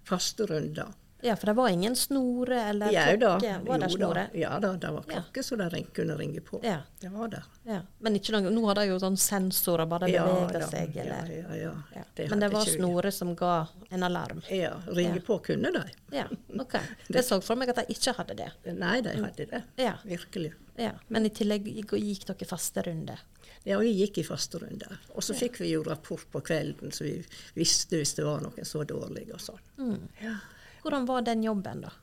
Faste 0.09 0.47
runder. 0.49 0.89
Ja, 1.23 1.35
for 1.35 1.45
det 1.51 1.53
var 1.57 1.69
ingen 1.69 1.95
snore 1.95 2.61
eller 2.69 2.91
Ja 2.91 3.05
da. 3.17 3.37
klokke? 3.39 3.65
Var 3.67 3.79
det 3.83 3.89
snore? 3.91 4.23
da. 4.33 4.37
Ja 4.39 4.59
da, 4.59 4.71
det 4.73 4.89
var 4.91 5.03
Ja. 5.07 5.13
klokke 5.21 5.43
så 5.43 5.55
de 5.57 5.83
kunne 5.93 6.15
ringe 6.17 6.41
på. 6.41 6.59
Ja. 6.63 6.79
Det 6.99 7.09
var 7.13 7.27
det. 7.27 7.43
Ja. 7.65 7.81
Men 7.99 8.15
ikke 8.15 8.31
noe, 8.33 8.49
nå 8.53 8.65
har 8.65 8.75
de 8.75 8.85
jo 8.87 8.97
sånn 8.99 9.17
sensorer, 9.17 9.85
bare 9.87 10.09
Ja 10.09 10.25
beveger 10.25 10.65
seg, 10.67 10.95
eller 10.97 11.29
ja, 11.35 11.55
ja. 11.55 11.73
ja. 11.95 12.03
Det 12.15 12.29
Men 12.29 12.39
det 12.39 12.49
var 12.51 12.65
snore 12.65 13.11
som 13.11 13.35
ga 13.35 13.67
en 13.89 14.03
alarm? 14.03 14.41
Ja, 14.49 14.73
ringe 14.87 15.15
Ja. 15.15 15.21
på 15.27 15.39
kunne 15.43 15.71
de. 15.71 15.83
Ja, 16.11 16.25
OK. 16.59 16.73
Jeg 17.09 17.23
så 17.23 17.41
for 17.43 17.55
meg 17.55 17.69
at 17.69 17.75
de 17.75 17.93
ikke 17.93 18.13
hadde 18.17 18.35
det. 18.35 18.51
Nei, 18.73 19.01
de 19.01 19.09
hadde 19.21 19.45
det. 19.45 19.63
Ja. 19.77 19.93
Virkelig. 20.03 20.53
ja. 20.77 20.91
Men 21.09 21.25
i 21.25 21.29
tillegg 21.29 21.65
gikk 21.65 22.25
dere 22.25 22.45
faste 22.47 22.81
runder? 22.87 23.19
Ja, 23.63 23.77
vi 23.77 23.91
gikk 23.93 24.17
i 24.17 24.23
faste 24.25 24.57
runder. 24.57 24.97
Og 25.13 25.21
så 25.21 25.35
fikk 25.37 25.59
vi 25.61 25.69
jo 25.75 25.83
rapport 25.83 26.23
på 26.31 26.41
kvelden, 26.41 26.89
så 26.91 27.03
vi 27.05 27.23
visste 27.53 27.99
hvis 27.99 28.15
det 28.17 28.25
var 28.25 28.41
noen 28.41 28.65
så 28.65 28.81
dårlige 28.83 29.27
dårlig 29.27 29.33
og 29.33 29.39
sånn. 29.39 29.59
Mm. 29.77 30.07
Ja. 30.23 30.35
Hvordan 30.81 31.07
var 31.07 31.25
den 31.25 31.43
jobben, 31.43 31.83
da? 31.85 31.93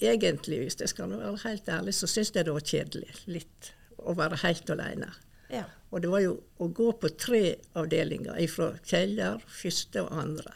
Egentlig, 0.00 0.60
hvis 0.62 0.78
jeg 0.80 0.88
skal 0.92 1.12
være 1.12 1.36
helt 1.44 1.68
ærlig, 1.68 1.94
så 1.94 2.08
syns 2.08 2.32
jeg 2.34 2.46
det 2.48 2.54
var 2.54 2.64
kjedelig. 2.64 3.16
Litt. 3.28 3.72
Å 3.96 4.14
være 4.16 4.38
helt 4.44 4.70
alene. 4.72 5.10
Ja. 5.52 5.64
Og 5.90 6.02
det 6.02 6.10
var 6.10 6.22
jo 6.24 6.36
å 6.62 6.68
gå 6.74 6.90
på 7.00 7.10
tre 7.20 7.42
avdelinger, 7.78 8.38
fra 8.50 8.70
kjeller, 8.86 9.42
første 9.46 10.02
og 10.02 10.14
andre. 10.22 10.54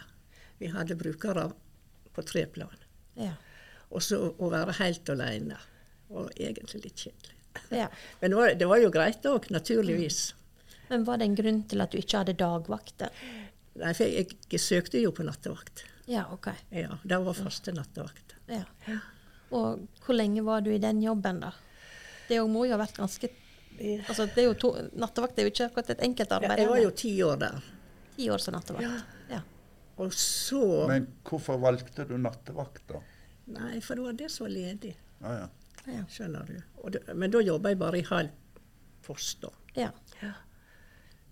Vi 0.61 0.71
hadde 0.73 0.99
brukere 0.99 1.51
på 2.15 2.25
tre 2.27 2.47
plan. 2.51 2.75
Ja. 3.19 3.35
Og 3.91 4.03
så 4.05 4.19
å 4.31 4.51
være 4.53 4.77
helt 4.81 5.09
alene. 5.13 5.59
Og 6.11 6.33
egentlig 6.37 6.85
litt 6.87 7.07
kjedelig. 7.07 7.37
ja. 7.75 7.87
Men 8.21 8.33
det 8.33 8.41
var, 8.41 8.55
det 8.63 8.71
var 8.73 8.83
jo 8.83 8.91
greit 8.95 9.27
òg, 9.31 9.51
naturligvis. 9.55 10.21
Men 10.91 11.07
var 11.07 11.21
det 11.21 11.29
en 11.29 11.39
grunn 11.39 11.63
til 11.71 11.85
at 11.85 11.93
du 11.93 12.01
ikke 12.01 12.25
hadde 12.25 12.39
dagvakter? 12.39 13.15
Nei, 13.79 13.93
for 13.95 14.11
jeg, 14.11 14.35
jeg 14.51 14.63
søkte 14.63 14.99
jo 14.99 15.13
på 15.15 15.25
nattevakt. 15.27 15.85
Ja, 16.11 16.25
OK. 16.35 16.49
Ja, 16.75 16.97
Det 17.07 17.19
var 17.23 17.37
faste 17.39 17.73
nattevakt. 17.77 18.35
Ja. 18.51 18.65
Og 19.55 19.85
hvor 20.05 20.17
lenge 20.17 20.43
var 20.47 20.63
du 20.65 20.73
i 20.75 20.79
den 20.83 21.03
jobben, 21.03 21.39
da? 21.43 21.53
Det 22.29 22.39
må 22.51 22.65
jo 22.67 22.75
ha 22.77 22.81
vært 22.83 22.99
ganske 22.99 23.31
Altså, 23.81 24.27
det 24.29 24.43
er 24.43 24.49
jo 24.51 24.57
to, 24.61 24.71
nattevakt 25.01 25.39
er 25.41 25.47
jo 25.47 25.51
ikke 25.55 25.67
akkurat 25.71 25.93
et 25.95 26.03
enkelt 26.05 26.33
arbeid. 26.37 26.59
Jeg 26.61 26.69
var 26.69 26.81
jo 26.83 26.91
ti 27.01 27.13
år 27.25 27.39
der. 27.41 27.63
Ti 28.17 28.27
år 28.35 28.43
som 28.43 28.53
nattevakt. 28.59 29.07
Ja. 29.31 29.39
Og 30.01 30.13
så 30.17 30.61
Men 30.89 31.07
hvorfor 31.25 31.59
valgte 31.61 32.05
du 32.09 32.17
nattevakt, 32.21 32.83
da? 32.89 33.01
Nei, 33.55 33.81
for 33.85 33.97
det 33.97 34.05
var 34.05 34.19
det 34.19 34.29
som 34.33 34.47
var 34.47 34.53
ledig. 34.53 34.93
Ah, 35.23 35.39
ja. 35.39 35.49
Ja. 35.95 36.05
Skjønner 36.13 36.45
du. 36.49 36.59
Og 36.85 36.93
det, 36.93 37.03
men 37.17 37.33
da 37.33 37.41
jobba 37.45 37.73
jeg 37.73 37.81
bare 37.81 38.01
i 38.01 38.05
halv 38.11 38.61
post, 39.07 39.41
da. 39.47 39.51
ja. 39.79 39.91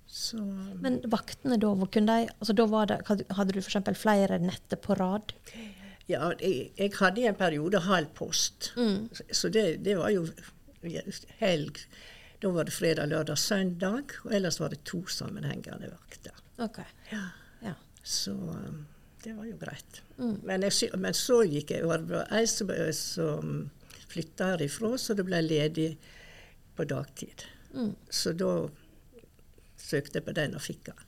Så 0.09 0.41
Men 0.81 1.03
vaktene 1.13 1.59
da, 1.61 1.75
kunne 1.93 2.15
de 2.17 2.31
altså 2.33 2.55
da 2.57 2.65
var 2.67 2.89
det, 2.89 3.03
Hadde 3.37 3.53
du 3.53 3.61
f.eks. 3.61 3.77
flere 4.01 4.39
netter 4.41 4.81
på 4.81 4.97
rad? 4.97 5.35
Ja, 6.09 6.31
jeg, 6.41 6.71
jeg 6.79 6.95
hadde 6.97 7.21
i 7.21 7.27
en 7.29 7.37
periode 7.37 7.83
halv 7.85 8.09
post. 8.17 8.71
Mm. 8.81 9.11
Så, 9.13 9.51
det, 9.53 9.85
det 9.85 9.99
var 9.99 10.09
jo 10.15 10.25
helg. 11.43 11.83
Da 12.41 12.53
var 12.55 12.65
det 12.65 12.73
fredag, 12.73 13.11
lørdag, 13.13 13.37
søndag. 13.39 14.15
Og 14.25 14.33
ellers 14.33 14.57
var 14.63 14.73
det 14.73 14.81
to 14.89 15.03
sammenhengende 15.13 15.91
vakter. 15.93 16.41
Ok. 16.65 16.81
Ja. 17.13 17.27
Ja. 17.67 17.75
Så 18.03 18.33
um, 18.33 18.87
det 19.25 19.37
var 19.37 19.51
jo 19.51 19.59
greit. 19.61 20.01
Mm. 20.17 20.39
Men, 20.49 20.65
jeg, 20.65 20.91
men 20.97 21.15
så 21.15 21.43
gikk 21.45 21.75
jeg 21.77 21.85
over. 21.85 22.01
Det 22.01 22.17
var 22.17 22.33
ei 22.41 22.49
som, 22.49 22.73
som 22.97 23.55
flytta 24.09 24.55
herifra, 24.55 24.95
så 24.97 25.19
det 25.19 25.29
ble 25.29 25.45
ledig 25.45 25.91
på 26.79 26.89
dagtid. 26.89 27.45
Mm. 27.75 27.93
Så 28.09 28.33
da 28.33 28.53
søkte 29.83 30.23
på 30.25 30.35
den 30.37 30.57
og 30.59 30.65
fikk 30.65 30.89
den. 30.91 31.05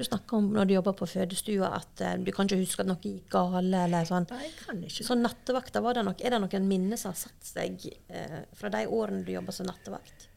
Du 0.00 0.04
snakka 0.06 0.38
om 0.38 0.46
når 0.54 0.64
du 0.64 0.72
jobba 0.78 0.94
på 0.96 1.06
fødestua 1.10 1.74
at 1.76 2.00
uh, 2.06 2.14
du 2.16 2.30
kan 2.32 2.48
ikke 2.48 2.62
huske 2.62 2.84
at 2.84 2.88
noe 2.88 3.02
gikk 3.04 3.26
gale. 3.34 3.84
eller 3.84 4.06
sånn. 4.08 4.24
Nei, 4.30 4.46
jeg 4.46 4.54
kan 4.62 4.82
ikke 4.86 5.04
Så 5.04 5.16
nattevakta, 5.18 5.82
var 5.84 5.98
det 5.98 6.06
nok, 6.06 6.22
er 6.24 6.32
det 6.32 6.40
noen 6.40 6.68
minner 6.70 7.00
som 7.00 7.12
har 7.12 7.20
satt 7.20 7.44
seg 7.44 7.84
uh, 8.08 8.40
fra 8.56 8.72
de 8.72 8.86
årene 8.88 9.26
du 9.26 9.34
jobba 9.34 9.52
som 9.52 9.68
nattevakt? 9.68 10.28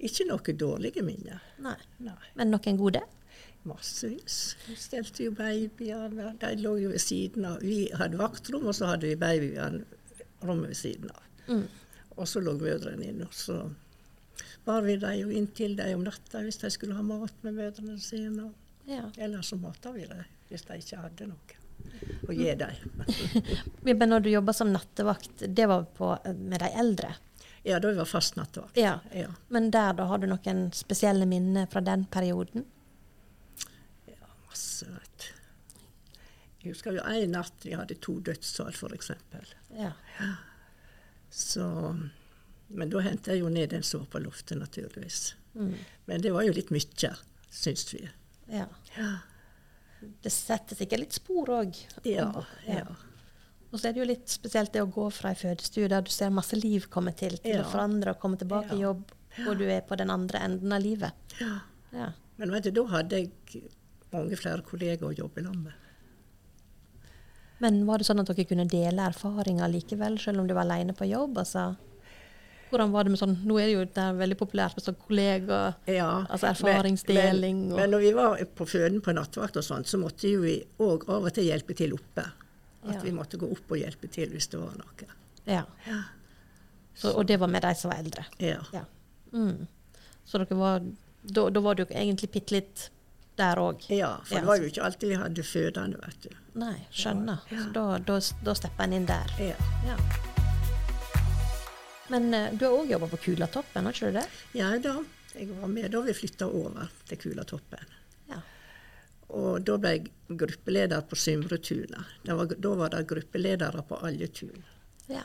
Ikke 0.00 0.24
noen 0.30 0.56
dårlige 0.56 1.04
minner. 1.04 1.42
Nei. 1.60 1.76
Nei. 2.06 2.16
Men 2.40 2.54
noen 2.54 2.80
gode? 2.80 3.02
Massevis. 3.68 4.38
Vi 4.64 4.78
stelte 4.80 5.26
jo 5.26 5.34
babyene. 5.36 6.32
De 6.40 6.54
lå 6.62 6.78
jo 6.80 6.94
ved 6.94 7.04
siden 7.04 7.44
av. 7.50 7.60
Vi 7.60 7.82
hadde 8.00 8.20
vaktrom, 8.20 8.64
og 8.64 8.76
så 8.78 8.94
hadde 8.94 9.10
vi 9.10 9.20
babyene 9.20 9.84
rommet 10.48 10.72
ved 10.72 10.80
siden 10.80 11.12
av. 11.12 11.26
Mm. 11.50 11.66
Og 12.16 12.28
så 12.28 12.40
lå 12.40 12.56
mødrene 12.56 13.12
inne, 13.12 13.28
så 13.36 13.60
bar 14.64 14.82
vi 14.86 14.96
dem 15.00 15.16
jo 15.18 15.30
inn 15.34 15.48
til 15.56 15.76
dem 15.78 15.98
om 15.98 16.04
natta 16.06 16.42
hvis 16.44 16.60
de 16.62 16.70
skulle 16.72 16.98
ha 16.98 17.04
mat 17.06 17.46
med 17.46 17.56
mødrene 17.56 17.96
sine. 18.02 18.50
Ja. 18.90 19.06
Eller 19.16 19.42
så 19.46 19.56
mata 19.60 19.92
vi 19.94 20.06
dem 20.10 20.22
hvis 20.50 20.66
de 20.66 20.78
ikke 20.82 21.00
hadde 21.00 21.30
noe 21.30 21.58
å 22.28 22.34
gi 22.34 22.52
dem. 22.58 23.06
Men 23.86 24.08
når 24.10 24.24
du 24.24 24.30
jobba 24.32 24.52
som 24.56 24.72
nattevakt, 24.72 25.46
det 25.46 25.66
var 25.70 25.86
på, 25.96 26.12
med 26.36 26.60
de 26.60 26.70
eldre? 26.82 27.14
Ja, 27.62 27.78
da 27.80 27.92
var 27.92 28.08
fast 28.08 28.36
nattevakt. 28.36 28.76
Ja. 28.76 28.98
Ja. 29.12 29.28
Men 29.48 29.70
der 29.70 29.92
da 29.98 30.06
har 30.10 30.20
du 30.20 30.26
noen 30.30 30.70
spesielle 30.76 31.26
minner 31.28 31.68
fra 31.70 31.82
den 31.84 32.06
perioden? 32.10 32.66
ja, 34.08 34.30
masse, 34.48 34.88
vet 34.88 35.26
du. 35.26 35.28
Jeg 36.60 36.74
husker 36.74 36.96
jo 36.96 37.04
en 37.08 37.36
natt 37.36 37.64
vi 37.64 37.76
hadde 37.76 37.96
to 38.04 38.18
dødsfall, 38.24 38.72
f.eks. 38.74 39.12
Ja. 39.76 39.92
Så 41.30 41.66
Men 42.70 42.90
da 42.92 43.00
hentet 43.02 43.32
jeg 43.34 43.40
jo 43.42 43.48
ned 43.50 43.70
den 43.72 43.82
som 43.86 44.04
var 44.04 44.10
på 44.12 44.20
loftet, 44.22 44.58
naturligvis. 44.60 45.34
Mm. 45.58 45.74
Men 46.06 46.22
det 46.22 46.30
var 46.32 46.44
jo 46.46 46.52
litt 46.54 46.70
mye, 46.70 47.10
syns 47.50 47.88
vi. 47.94 48.04
ja. 48.52 48.66
Ja. 48.96 49.10
Det 50.22 50.30
setter 50.32 50.78
sikkert 50.78 51.00
litt 51.02 51.12
spor 51.12 51.50
òg. 51.52 51.76
Ja, 52.08 52.30
ja. 52.64 52.84
Og 53.70 53.78
så 53.78 53.88
er 53.90 53.92
det 53.92 54.00
jo 54.00 54.06
litt 54.08 54.28
spesielt 54.32 54.72
det 54.72 54.80
å 54.80 54.88
gå 54.90 55.04
fra 55.12 55.28
ei 55.34 55.36
fødestue 55.36 55.90
der 55.92 56.00
du 56.06 56.08
ser 56.10 56.30
masse 56.32 56.56
liv 56.56 56.86
komme 56.88 57.12
til, 57.12 57.36
til 57.38 57.58
Ja. 57.58 57.64
å 57.66 57.68
forandre 57.70 58.14
og 58.14 58.18
komme 58.22 58.38
tilbake 58.40 58.74
i 58.78 58.80
jobb, 58.80 59.02
og 59.46 59.58
du 59.60 59.66
er 59.68 59.82
på 59.84 59.98
den 60.00 60.08
andre 60.10 60.38
enden 60.46 60.72
av 60.72 60.80
livet. 60.80 61.12
ja. 61.40 61.58
Ja. 61.92 62.12
Men 62.38 62.50
vet 62.54 62.64
du, 62.64 62.70
da 62.70 62.84
hadde 62.86 63.18
jeg 63.18 63.30
mange 64.12 64.36
flere 64.40 64.62
kolleger 64.62 65.10
å 65.10 65.12
jobbe 65.14 65.42
sammen 65.44 65.64
med. 65.64 65.72
Men 67.60 67.82
var 67.84 67.98
det 68.00 68.06
sånn 68.08 68.22
at 68.22 68.30
dere 68.30 68.46
kunne 68.48 68.64
dele 68.70 69.04
erfaringer 69.10 69.68
likevel, 69.68 70.16
selv 70.22 70.40
om 70.40 70.46
du 70.48 70.54
var 70.56 70.64
alene 70.64 70.94
på 70.96 71.04
jobb? 71.10 71.36
Altså, 71.42 71.76
hvordan 72.70 72.90
var 72.94 73.04
det 73.04 73.10
med 73.14 73.18
sånn, 73.20 73.36
Nå 73.46 73.56
er 73.60 73.66
det 73.68 73.72
jo 73.74 73.84
det 73.84 74.02
er 74.04 74.14
veldig 74.18 74.36
populært 74.40 74.76
med 74.78 74.84
sånn 74.84 74.96
kollega... 75.06 75.58
Ja, 75.90 76.08
Altså 76.30 76.46
erfaringsdeling 76.52 77.58
Men, 77.64 77.68
men, 77.68 77.76
men 77.80 77.90
når 77.94 78.04
vi 78.04 78.12
var 78.16 78.44
på 78.60 78.66
føden 78.70 79.00
på 79.04 79.14
nattevakt 79.16 79.56
og 79.60 79.64
sånt, 79.66 79.88
så 79.90 79.98
måtte 80.00 80.30
jo 80.30 80.40
vi 80.44 80.56
òg 80.78 81.08
av 81.10 81.26
og 81.28 81.34
til 81.36 81.48
hjelpe 81.50 81.74
til 81.78 81.92
oppe. 81.98 82.24
At 82.86 82.94
Ja. 82.94 83.00
vi 83.04 83.12
måtte 83.12 83.36
gå 83.36 83.50
opp 83.52 83.70
og 83.74 83.76
hjelpe 83.82 84.08
til 84.08 84.30
hvis 84.32 84.48
det 84.48 84.60
var 84.62 84.72
noe. 84.78 85.10
Ja. 85.46 85.64
Ja. 85.86 85.98
Så, 86.94 87.12
og 87.16 87.26
det 87.26 87.36
var 87.40 87.48
med 87.48 87.62
de 87.62 87.74
som 87.74 87.90
var 87.92 87.98
eldre? 88.00 88.24
Ja. 88.38 88.62
Ja. 88.72 88.84
Mm. 89.32 89.66
Så 90.24 90.38
dere 90.42 90.56
var 90.58 90.80
Da, 91.22 91.50
da 91.50 91.60
var 91.60 91.74
du 91.76 91.84
egentlig 91.84 92.30
bitte 92.32 92.54
litt 92.56 92.86
der 93.36 93.56
òg? 93.60 93.84
ja 93.92 94.14
for 94.24 94.36
det 94.40 94.46
var 94.48 94.56
jo 94.56 94.68
ikke 94.68 94.82
alltid 94.84 95.08
vi 95.08 95.18
hadde 95.20 95.42
fødende, 95.44 96.00
vet 96.00 96.22
du. 96.28 96.36
Nei, 96.60 96.74
skjønner. 96.92 97.44
Så 97.48 97.68
da, 97.76 97.84
da, 97.98 98.18
da 98.44 98.54
stepper 98.54 98.84
en 98.84 98.92
inn 98.92 99.06
der. 99.08 99.32
Ja. 99.38 99.56
Ja. 102.10 102.18
Men 102.18 102.34
eh, 102.34 102.52
du 102.58 102.66
har 102.66 102.74
òg 102.80 102.90
jobba 102.90 103.08
på 103.12 103.20
Kulatoppen, 103.28 103.86
har 103.86 103.94
ikke 103.94 104.10
du 104.10 104.18
det? 104.18 104.26
ja 104.58 104.70
da, 104.82 104.96
jeg 105.34 105.48
var 105.60 105.68
med 105.70 105.90
da 105.94 106.00
vi 106.02 106.14
flytta 106.18 106.48
over 106.50 106.90
til 107.06 107.18
Kulatoppen. 107.22 107.92
Ja. 108.32 108.40
Og 109.30 109.60
da 109.62 109.76
ble 109.78 109.92
jeg 109.94 110.10
gruppeleder 110.40 111.04
på 111.06 111.16
Symretunet. 111.18 112.16
Da 112.26 112.34
var, 112.34 112.50
da 112.58 112.72
var 112.74 112.90
det 112.96 113.04
gruppeledere 113.10 113.84
på 113.86 114.00
alle 114.02 114.26
tun. 114.28 114.64
ja. 115.08 115.22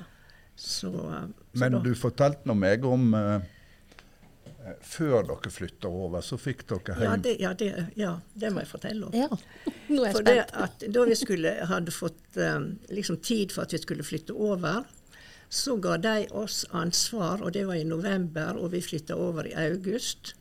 Så, 0.56 0.88
eh, 0.88 1.26
så 1.52 1.60
Men 1.60 1.74
da, 1.74 1.80
du 1.84 1.96
fortalte 2.00 2.48
nå 2.48 2.54
meg 2.56 2.86
om 2.88 3.10
eh, 3.14 3.42
Før 4.82 5.26
dere 5.28 5.50
flytta 5.52 5.90
over, 5.92 6.22
så 6.24 6.38
fikk 6.40 6.64
dere 6.70 6.96
ja 6.96 7.10
hjem 7.12 7.22
det, 7.26 7.34
ja, 7.44 7.52
det, 7.54 7.68
ja, 8.00 8.14
det 8.34 8.50
må 8.56 8.64
jeg 8.64 8.70
fortelle 8.72 9.10
om. 9.10 9.18
ja. 9.20 9.28
Nå 9.92 10.00
er 10.02 10.08
jeg 10.08 10.16
For 10.16 10.26
det 10.26 10.38
spent. 10.48 10.56
at 10.64 10.86
da 10.96 11.04
vi 11.06 11.18
skulle, 11.20 11.52
hadde 11.70 11.92
fått 11.94 12.40
um, 12.40 12.70
liksom 12.90 13.18
tid 13.22 13.52
for 13.54 13.68
at 13.68 13.76
vi 13.76 13.82
skulle 13.84 14.06
flytte 14.08 14.34
over, 14.34 14.86
så 15.50 15.76
ga 15.78 15.98
de 16.02 16.28
oss 16.36 16.64
ansvar, 16.76 17.44
og 17.44 17.54
det 17.54 17.66
var 17.68 17.80
i 17.80 17.88
november, 17.88 18.58
og 18.58 18.74
vi 18.74 18.82
flytta 18.84 19.16
over 19.16 19.48
i 19.48 19.54
august, 19.54 20.34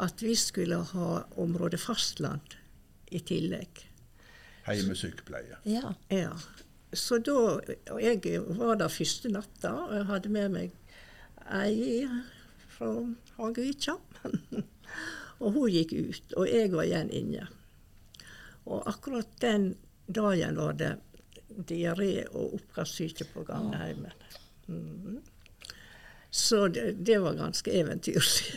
at 0.00 0.22
vi 0.22 0.34
skulle 0.36 0.82
ha 0.92 1.10
området 1.40 1.80
fastland 1.80 2.56
i 3.10 3.20
tillegg. 3.24 3.82
Heimesykepleie. 4.66 5.58
Ja. 5.64 5.94
Ja. 6.08 6.32
Så 6.92 7.18
da 7.18 7.60
Og 7.92 8.00
jeg 8.02 8.40
var 8.56 8.78
der 8.78 8.88
første 8.88 9.28
natta, 9.28 9.72
og 9.72 9.94
jeg 9.94 10.06
hadde 10.10 10.32
med 10.32 10.48
meg 10.54 10.72
ei 11.52 12.06
fra 12.76 12.90
Hagevika. 13.36 13.96
og 15.42 15.52
hun 15.52 15.70
gikk 15.70 15.92
ut, 15.94 16.36
og 16.36 16.48
jeg 16.50 16.72
var 16.72 16.86
igjen 16.86 17.10
inne. 17.10 17.46
Og 18.66 18.86
akkurat 18.90 19.28
den 19.42 19.74
dagen 20.06 20.58
var 20.58 20.78
det 20.78 20.94
diaré 21.56 22.26
og 22.26 22.58
oppkastsyke 22.60 23.26
på 23.32 23.44
gamleheimen. 23.48 24.12
Mm. 24.68 25.20
Så 26.30 26.68
det, 26.68 26.92
det 26.92 27.18
var 27.18 27.34
ganske 27.34 27.70
eventyrlig. 27.70 28.54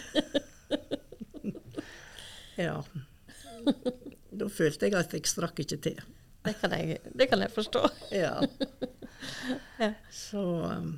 ja. 2.56 2.84
Da 4.30 4.50
følte 4.50 4.90
jeg 4.90 4.98
at 5.00 5.14
jeg 5.16 5.30
strakk 5.30 5.62
ikke 5.64 5.80
til. 5.84 6.02
Det 6.44 6.56
kan 6.60 6.74
jeg, 6.76 7.00
det 7.16 7.30
kan 7.32 7.42
jeg 7.44 7.52
forstå. 7.56 7.86
Ja. 8.16 8.34
Så 10.12 10.42
um, 10.42 10.94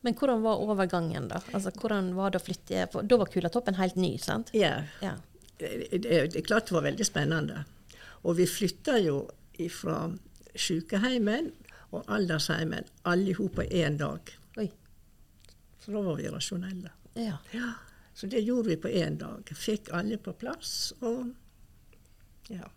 Men 0.00 0.14
hvordan 0.14 0.42
var 0.44 0.60
overgangen, 0.60 1.28
da? 1.28 1.40
Altså, 1.52 1.72
hvordan 1.80 2.12
var 2.16 2.32
det 2.32 2.40
å 2.40 2.44
flytte 2.44 2.84
for 2.92 3.06
Da 3.08 3.16
var 3.20 3.32
Kulatoppen 3.32 3.78
helt 3.80 3.96
ny, 3.96 4.16
sant? 4.22 4.52
ja. 4.56 4.78
Ja. 5.04 5.16
Det, 5.56 5.88
det, 6.04 6.18
det 6.34 6.42
klart 6.44 6.68
det 6.68 6.74
var 6.76 6.84
veldig 6.84 7.04
spennende. 7.08 7.62
Og 8.28 8.36
vi 8.36 8.44
flytta 8.44 8.98
jo 9.00 9.22
fra 9.72 10.10
sykeheimen 10.60 11.52
og 11.94 12.04
aldersheimen 12.12 12.88
alle 13.08 13.32
i 13.32 13.36
hop 13.38 13.58
på 13.58 13.66
én 13.70 13.98
dag. 14.00 14.32
Oi. 14.58 14.68
Så 15.80 15.94
da 15.94 16.02
var 16.02 16.18
vi 16.20 16.30
rasjonelle. 16.32 16.92
Ja. 17.14 17.38
Ja. 17.54 17.72
Så 18.16 18.26
det 18.32 18.40
gjorde 18.40 18.68
vi 18.68 18.76
på 18.80 18.88
én 18.88 19.18
dag. 19.20 19.48
Fikk 19.54 19.90
alle 19.92 20.18
på 20.18 20.32
plass. 20.32 20.92
Og 21.00 21.28
ja. 22.48 22.68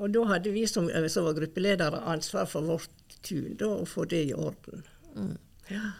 Og 0.00 0.12
da 0.14 0.22
hadde 0.30 0.52
vi 0.54 0.66
som, 0.70 0.86
som 1.12 1.26
var 1.26 1.36
gruppeledere 1.36 2.00
ansvar 2.08 2.46
for 2.48 2.64
vårt 2.64 3.16
tun, 3.26 3.56
da, 3.58 3.68
å 3.82 3.88
få 3.88 4.06
det 4.08 4.22
i 4.30 4.36
orden. 4.36 4.84
Ja. 5.68 5.90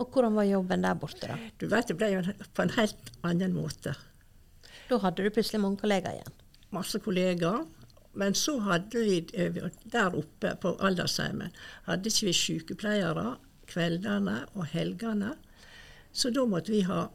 Og 0.00 0.08
hvordan 0.10 0.34
var 0.34 0.48
jobben 0.48 0.82
der 0.82 0.96
borte, 0.98 1.28
da? 1.28 1.36
Du 1.60 1.68
vet, 1.70 1.86
det 1.90 1.98
ble 2.00 2.08
jo 2.14 2.22
på 2.56 2.64
en 2.64 2.72
helt 2.78 3.12
annen 3.22 3.54
måte. 3.54 3.94
Da 4.88 4.98
hadde 5.04 5.22
du 5.22 5.30
plutselig 5.30 5.60
mange 5.62 5.78
kollegaer 5.84 6.18
igjen. 6.18 6.40
Masse 6.74 6.98
kollegaer. 7.04 7.62
Men 8.18 8.34
så 8.36 8.58
hadde 8.66 9.00
vi 9.00 9.18
eh, 9.32 9.58
der 9.92 10.16
oppe 10.18 10.54
på 10.60 10.74
aldersheimen 10.84 11.52
hadde 11.88 12.12
ikke 12.12 12.28
vi 12.28 12.36
sykepleiere 12.36 13.36
kveldene 13.70 14.42
og 14.52 14.66
helgene. 14.74 15.34
Så 16.12 16.30
da 16.30 16.44
måtte 16.46 16.74
vi 16.74 16.82
ha 16.84 17.06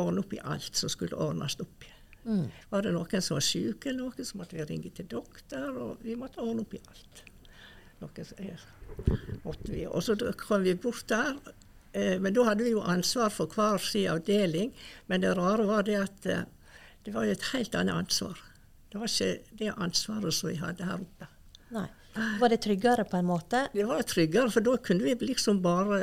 ordne 0.00 0.22
opp 0.22 0.32
i 0.32 0.40
alt 0.40 0.78
som 0.78 0.88
skulle 0.92 1.18
ordnes 1.20 1.58
opp 1.60 1.84
i. 1.84 1.90
Mm. 2.24 2.46
Var 2.70 2.86
det 2.86 2.92
noen 2.94 3.24
som 3.24 3.36
var 3.36 3.44
syke, 3.44 3.90
eller 3.90 4.06
noe, 4.06 4.24
så 4.24 4.38
måtte 4.38 4.56
vi 4.56 4.64
ringe 4.64 4.92
til 4.94 5.08
doktor, 5.10 5.68
og 5.76 6.04
vi 6.06 6.16
måtte 6.16 6.40
ordne 6.40 6.64
opp 6.64 6.74
i 6.78 6.80
alt. 6.80 7.24
Og 9.90 10.00
så 10.06 10.16
kom 10.38 10.64
vi 10.64 10.74
bort 10.78 11.04
der, 11.10 11.36
Eh, 11.92 12.20
Men 12.20 12.34
da 12.34 12.44
hadde 12.48 12.64
vi 12.64 12.72
jo 12.72 12.80
ansvar 12.80 13.30
for 13.32 13.52
hver 13.52 13.78
sin 13.84 14.08
avdeling. 14.10 14.72
Men 15.06 15.20
det 15.20 15.36
rare 15.36 15.66
var 15.68 15.84
det 15.88 15.98
at 16.00 16.26
eh, 16.26 16.48
det 17.04 17.14
var 17.14 17.26
jo 17.26 17.36
et 17.36 17.50
helt 17.52 17.74
annet 17.74 17.94
ansvar. 18.04 18.38
Det 18.92 19.00
var 19.00 19.08
ikke 19.08 19.56
det 19.58 19.72
ansvaret 19.80 20.34
som 20.36 20.50
vi 20.50 20.58
hadde 20.60 20.84
her 20.84 21.00
oppe. 21.00 21.28
Nei. 21.72 21.86
Var 22.42 22.52
det 22.52 22.58
tryggere 22.60 23.06
på 23.08 23.16
en 23.16 23.24
måte? 23.24 23.62
Det 23.72 23.86
var 23.88 24.02
tryggere, 24.04 24.50
for 24.52 24.60
da 24.60 24.74
kunne 24.84 25.06
vi 25.06 25.14
liksom 25.30 25.62
bare 25.64 26.00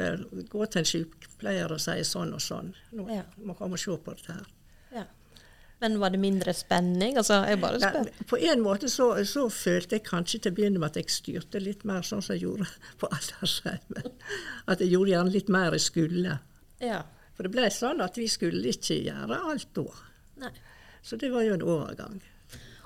gå 0.50 0.65
til 0.65 0.79
en 0.81 0.88
sykepleier 0.89 1.69
og 1.75 1.81
si 1.84 2.00
sånn 2.10 2.31
og 2.34 2.41
sånn. 2.41 2.72
Nå 2.98 3.05
Ja. 3.13 3.24
må 3.46 3.53
komme 3.60 3.77
og 3.77 3.79
se 3.84 3.93
på 3.93 4.15
dette 4.17 4.34
her. 4.34 4.48
Ja. 4.96 5.03
Men 5.81 6.00
var 6.01 6.10
det 6.10 6.19
mindre 6.19 6.51
spenning? 6.58 7.15
Altså, 7.22 7.38
jeg 7.48 7.62
bare 7.62 7.77
spør. 7.79 8.10
Ja, 8.10 8.25
på 8.27 8.39
en 8.41 8.63
måte 8.65 8.89
så, 8.89 9.12
så 9.24 9.46
følte 9.53 9.96
jeg 10.00 10.03
kanskje 10.10 10.41
til 10.41 10.51
å 10.51 10.55
begynne 10.58 10.79
med 10.81 10.89
at 10.89 10.96
jeg 10.98 11.13
styrte 11.13 11.62
litt 11.62 11.86
mer 11.86 12.01
sånn 12.01 12.24
som 12.25 12.34
jeg 12.36 12.41
gjorde 12.48 12.65
på 12.98 13.08
aldersheimen. 13.13 14.10
At 14.67 14.81
jeg 14.81 14.89
gjorde 14.96 15.13
gjerne 15.13 15.31
litt 15.38 15.48
mer 15.53 15.72
jeg 15.77 15.86
skulle. 15.86 16.39
Ja. 16.81 17.03
For 17.38 17.43
det 17.46 17.53
ble 17.53 17.69
sånn 17.69 18.01
at 18.01 18.17
vi 18.17 18.25
skulle 18.27 18.65
ikke 18.74 18.98
gjøre 19.05 19.38
alt 19.53 19.69
da. 19.77 19.86
Nei. 20.41 20.51
Så 21.05 21.15
det 21.22 21.29
var 21.31 21.46
jo 21.46 21.53
en 21.53 21.62
overgang. 21.63 22.17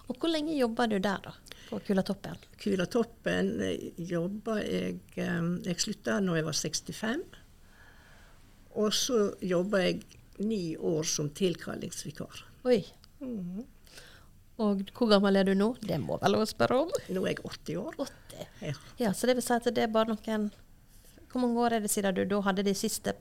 Og 0.09 0.17
hvor 0.19 0.31
lenge 0.31 0.55
jobba 0.57 0.87
du 0.91 0.97
der, 0.99 1.21
da? 1.23 1.31
På 1.69 1.79
Kulatoppen? 1.79 2.41
Kulatoppen 2.59 3.53
jobba 3.97 4.57
jeg 4.61 4.99
eh, 5.15 5.47
Jeg 5.69 5.79
slutta 5.79 6.19
da 6.19 6.35
jeg 6.37 6.47
var 6.47 6.57
65. 6.59 7.23
Og 8.83 8.93
så 8.97 9.19
jobba 9.41 9.83
jeg 9.85 10.01
ni 10.43 10.75
år 10.77 11.05
som 11.07 11.29
tilkallingsvikar. 11.29 12.43
Oi. 12.65 12.81
Og 14.61 14.83
hvor 14.93 15.09
gammel 15.09 15.39
er 15.39 15.47
du 15.47 15.53
nå? 15.57 15.71
Det 15.81 15.97
må 16.01 16.17
vel 16.21 16.37
å 16.37 16.45
spørre 16.47 16.83
om? 16.85 16.91
Nå 17.13 17.23
er 17.23 17.33
jeg 17.35 17.43
80 17.45 17.79
år. 17.81 17.97
80. 18.03 18.47
Ja. 18.67 18.73
Ja, 18.99 19.13
så 19.13 19.29
det 19.29 19.37
vil 19.37 19.45
si 19.45 19.55
at 19.55 19.69
det 19.73 19.85
er 19.85 19.93
bare 19.93 20.13
noen 20.13 20.49
Hvor 21.31 21.41
mange 21.41 21.61
år 21.63 21.77
er 21.77 21.85
det 21.85 21.91
siden 21.93 22.13
du 22.17 22.25
da 22.29 22.41
hadde 22.45 22.65
de 22.65 22.75
siste 22.77 23.15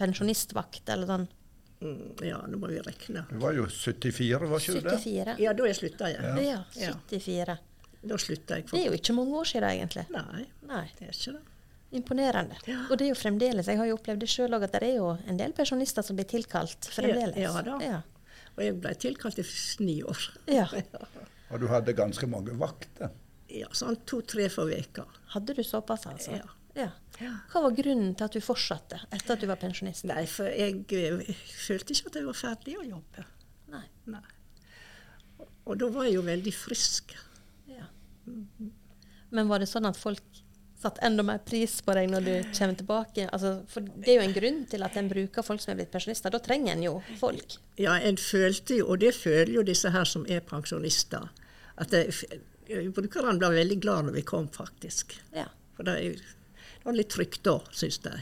pensjonistvakt, 0.00 0.84
eller 0.88 1.10
sånn? 1.10 1.28
Mm, 1.80 2.12
ja, 2.26 2.38
nå 2.46 2.58
må 2.60 2.68
vi 2.68 2.80
regne. 2.84 3.22
Du 3.30 3.38
var 3.40 3.54
jo 3.56 3.64
74, 3.64 4.48
var 4.50 4.60
ikke 4.60 4.74
du 4.76 4.80
det? 4.84 4.96
74? 5.00 5.36
Ja, 5.40 5.54
da 5.56 5.68
jeg 5.70 5.78
slutta 5.78 6.10
jeg. 6.12 6.32
Ja, 6.44 6.58
Ja. 6.76 6.92
74. 7.08 7.56
Da 8.02 8.18
slutta 8.20 8.58
jeg. 8.58 8.66
Det 8.70 8.80
er 8.80 8.86
jo 8.90 8.98
ikke 8.98 9.16
mange 9.16 9.40
år 9.40 9.48
siden, 9.48 9.68
egentlig. 9.70 10.04
Nei, 10.12 10.44
Nei. 10.68 10.84
det 10.98 11.08
er 11.08 11.16
ikke 11.16 11.34
det. 11.38 11.42
Imponerende. 12.00 12.56
Ja. 12.68 12.84
Og 12.86 12.98
det 13.00 13.08
er 13.08 13.10
jo 13.10 13.18
fremdeles, 13.18 13.66
jeg 13.66 13.80
har 13.80 13.88
jo 13.88 13.96
opplevd 13.96 14.22
det 14.22 14.28
sjøl 14.30 14.54
òg, 14.54 14.62
at 14.68 14.76
det 14.76 14.92
er 14.92 15.00
jo 15.00 15.08
en 15.26 15.40
del 15.40 15.52
pensjonister 15.56 16.06
som 16.06 16.16
blir 16.20 16.28
tilkalt 16.30 16.86
fremdeles. 16.94 17.40
Ja, 17.40 17.50
ja 17.56 17.64
da. 17.66 17.78
Ja. 17.82 17.98
Og 18.54 18.62
jeg 18.62 18.76
ble 18.82 18.94
tilkalt 19.00 19.40
i 19.40 19.46
ni 19.82 19.96
år. 20.06 20.28
Ja. 20.52 20.68
Og 21.50 21.58
du 21.60 21.66
hadde 21.66 21.96
ganske 21.98 22.28
mange 22.30 22.54
vakter. 22.60 23.10
Ja, 23.50 23.66
sånn 23.74 23.98
to-tre 24.06 24.46
for 24.52 24.70
veka. 24.70 25.02
Hadde 25.34 25.56
du 25.58 25.64
såpass, 25.66 26.06
altså? 26.06 26.36
Ja. 26.38 26.46
Ja. 26.76 26.88
Hva 27.52 27.60
var 27.66 27.74
grunnen 27.76 28.14
til 28.16 28.24
at 28.28 28.36
du 28.36 28.40
fortsatte 28.40 29.00
etter 29.12 29.34
at 29.34 29.40
du 29.42 29.46
var 29.50 29.58
pensjonist? 29.60 30.04
Nei, 30.08 30.22
for 30.30 30.48
jeg, 30.48 30.84
jeg 30.88 31.34
følte 31.66 31.92
ikke 31.96 32.12
at 32.12 32.20
jeg 32.20 32.28
var 32.28 32.38
ferdig 32.38 32.76
å 32.80 32.84
jobbe. 32.86 33.24
Nei. 33.74 33.82
Nei. 34.14 34.22
Og 35.68 35.76
da 35.78 35.88
var 35.92 36.06
jeg 36.08 36.16
jo 36.16 36.22
veldig 36.26 36.54
frisk. 36.56 37.12
Ja. 37.68 37.84
Men 39.30 39.50
var 39.50 39.60
det 39.62 39.68
sånn 39.70 39.86
at 39.90 39.98
folk 40.00 40.22
satte 40.80 41.02
enda 41.04 41.20
mer 41.26 41.42
pris 41.44 41.74
på 41.84 41.92
deg 41.94 42.08
når 42.08 42.24
du 42.24 42.32
kommer 42.56 42.78
tilbake? 42.80 43.26
Altså, 43.36 43.52
for 43.68 43.84
det 43.84 44.08
er 44.14 44.16
jo 44.22 44.24
en 44.24 44.34
grunn 44.38 44.62
til 44.70 44.82
at 44.86 44.96
en 44.96 45.10
bruker 45.12 45.44
folk 45.44 45.60
som 45.60 45.74
er 45.74 45.82
blitt 45.82 45.92
pensjonister. 45.92 46.32
Da 46.32 46.40
trenger 46.42 46.72
en 46.72 46.86
jo 46.86 46.94
folk. 47.20 47.58
Ja, 47.78 47.98
en 48.00 48.16
følte 48.18 48.80
jo, 48.80 48.88
og 48.94 49.02
det 49.04 49.12
føler 49.18 49.52
jo 49.58 49.66
disse 49.68 49.92
her 49.92 50.08
som 50.08 50.24
er 50.26 50.40
pensjonister, 50.48 51.28
at 51.80 51.92
brukerne 52.96 53.36
ble 53.40 53.52
veldig 53.60 53.78
glad 53.84 54.08
når 54.08 54.16
vi 54.18 54.24
kom, 54.32 54.48
faktisk. 54.54 55.18
Ja. 55.36 55.46
For 55.76 55.86
det, 55.86 55.94
er 55.98 56.02
jo- 56.10 56.36
var 56.90 56.98
litt 56.98 57.12
trygt 57.14 57.48
òg, 57.50 57.70
syns 57.74 57.98
de. 58.04 58.12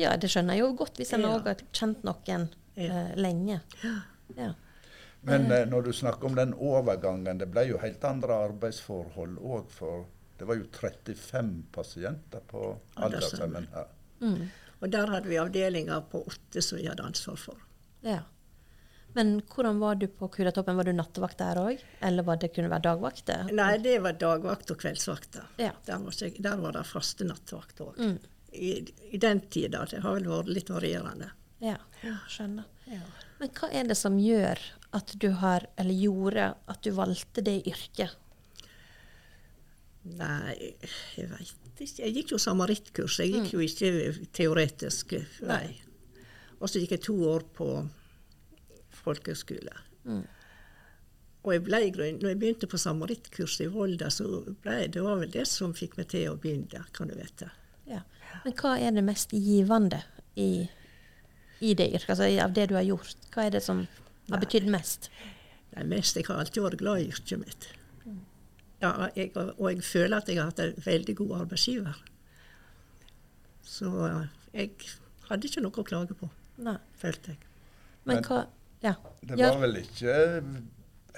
ja, 0.00 0.16
det 0.16 0.30
skjønner 0.32 0.56
jeg 0.58 0.64
jo 0.64 0.72
godt 0.80 0.98
hvis 1.00 1.12
en 1.16 1.24
Ja. 1.26 1.36
har 1.38 1.62
kjent 1.76 2.02
noen 2.08 2.48
eh, 2.76 3.12
lenge. 3.20 3.60
Ja. 4.36 4.50
Men 5.22 5.50
eh, 5.52 5.66
når 5.68 5.82
du 5.88 5.92
snakker 5.92 6.30
om 6.30 6.34
den 6.38 6.54
overgangen, 6.56 7.38
det 7.42 7.50
ble 7.52 7.66
jo 7.68 7.78
helt 7.82 8.04
andre 8.08 8.38
arbeidsforhold 8.48 9.36
òg. 9.38 9.68
For 9.74 10.06
det 10.40 10.46
var 10.48 10.56
jo 10.56 10.64
35 10.72 11.50
pasienter 11.74 12.40
på 12.48 12.62
aldershjemmet 12.96 13.68
her. 13.74 13.90
Mm. 14.24 14.46
Og 14.80 14.88
der 14.92 15.10
hadde 15.12 15.28
vi 15.28 15.36
avdelinger 15.40 16.00
på 16.08 16.22
åtte 16.30 16.62
som 16.64 16.78
vi 16.80 16.86
hadde 16.88 17.04
ansvar 17.04 17.36
for. 17.36 17.56
ja. 18.06 18.22
Men 19.16 19.40
hvordan 19.50 19.80
var 19.82 19.98
du 19.98 20.06
på 20.06 20.28
Kuratoppen? 20.30 20.76
Var 20.78 20.86
du 20.86 20.92
nattevakt 20.94 21.38
der 21.40 21.58
òg? 21.58 21.80
Eller 22.06 22.26
var 22.26 22.38
det 22.42 22.52
kunne 22.54 22.70
være 22.70 22.86
dagvakter? 22.86 23.50
Nei, 23.56 23.72
det 23.82 23.96
var 24.04 24.18
dagvakt 24.20 24.70
og 24.70 24.78
kveldsvakter. 24.82 25.48
Ja. 25.58 25.72
Der, 25.86 25.98
var 26.04 26.14
der 26.46 26.62
var 26.62 26.78
det 26.78 26.84
faste 26.86 27.26
nattevakt 27.26 27.82
òg. 27.82 27.98
Mm. 27.98 28.18
I, 28.52 28.70
I 29.10 29.18
den 29.22 29.42
tida. 29.50 29.82
Det 29.90 30.02
har 30.04 30.18
vel 30.18 30.30
vært 30.30 30.52
litt 30.54 30.70
varierende. 30.70 31.32
Ja, 31.60 31.76
skjønner. 32.30 32.68
Ja. 32.90 33.02
Men 33.40 33.52
hva 33.58 33.68
er 33.74 33.90
det 33.90 33.98
som 33.98 34.16
gjør 34.20 34.62
at 34.96 35.12
du 35.22 35.30
har, 35.42 35.66
eller 35.78 35.94
gjorde 35.94 36.50
at 36.70 36.82
du 36.86 36.90
valgte 36.96 37.44
det 37.44 37.60
yrket? 37.68 38.16
Nei, 40.16 40.72
jeg 41.16 41.28
veit 41.28 41.80
ikke. 41.80 42.02
Jeg 42.02 42.14
gikk 42.16 42.34
jo 42.34 42.40
samarittkurs. 42.40 43.20
Jeg 43.20 43.34
gikk 43.34 43.54
jo 43.54 43.62
ikke 43.64 44.26
teoretisk 44.36 45.14
vei. 45.44 45.64
Og 46.60 46.68
så 46.68 46.80
gikk 46.80 46.96
jeg 46.96 47.04
to 47.06 47.16
år 47.28 47.44
på 47.56 47.68
folkehøgskole. 49.04 49.74
Mm. 50.04 50.22
Og 51.40 51.54
jeg 51.54 51.62
ble, 51.64 51.78
når 52.20 52.28
jeg 52.34 52.38
begynte 52.40 52.68
på 52.68 52.78
samarittkurs 52.80 53.56
i 53.64 53.68
Volda, 53.72 54.10
så 54.12 54.26
ble 54.60 54.82
det 54.92 55.02
var 55.04 55.22
vel 55.22 55.32
det 55.32 55.46
som 55.48 55.72
fikk 55.76 55.96
meg 55.96 56.10
til 56.12 56.28
å 56.28 56.36
begynne, 56.40 56.68
der, 56.68 56.84
kan 56.96 57.08
du 57.08 57.16
vite. 57.16 57.48
Ja. 57.88 58.02
Men 58.44 58.56
hva 58.60 58.74
er 58.78 58.92
det 58.96 59.04
mest 59.06 59.32
givende 59.32 60.02
i, 60.36 60.66
i 61.64 61.72
det 61.74 61.88
yrket, 61.94 62.12
altså 62.12 62.28
av 62.44 62.52
det 62.56 62.68
du 62.70 62.76
har 62.76 62.84
gjort? 62.86 63.16
Hva 63.32 63.48
er 63.48 63.56
det 63.56 63.64
som 63.64 63.86
har 64.28 64.42
betydd 64.44 64.68
mest? 64.70 65.08
Det 65.70 65.86
mest, 65.88 66.16
Jeg 66.16 66.28
har 66.28 66.42
alltid 66.42 66.62
vært 66.66 66.82
glad 66.82 67.00
i 67.00 67.08
yrket 67.08 67.40
mitt. 67.40 67.70
Ja, 68.80 69.10
jeg, 69.16 69.32
og 69.36 69.66
jeg 69.68 69.82
føler 69.84 70.16
at 70.20 70.28
jeg 70.28 70.38
har 70.40 70.48
hatt 70.48 70.60
en 70.64 70.78
veldig 70.84 71.14
god 71.18 71.34
arbeidsgiver. 71.42 71.98
Så 73.64 73.90
jeg 74.54 74.70
hadde 75.28 75.48
ikke 75.48 75.62
noe 75.64 75.82
å 75.82 75.84
klage 75.86 76.16
på, 76.16 76.28
Nei. 76.64 76.78
følte 77.00 77.34
jeg. 77.34 77.44
Men 78.04 78.16
Men- 78.16 78.24
hva 78.24 78.46
Ja. 78.82 78.94
Det 79.22 79.38
Ja. 79.38 79.50
var 79.52 79.60
vel 79.66 79.76
ikke 79.82 80.14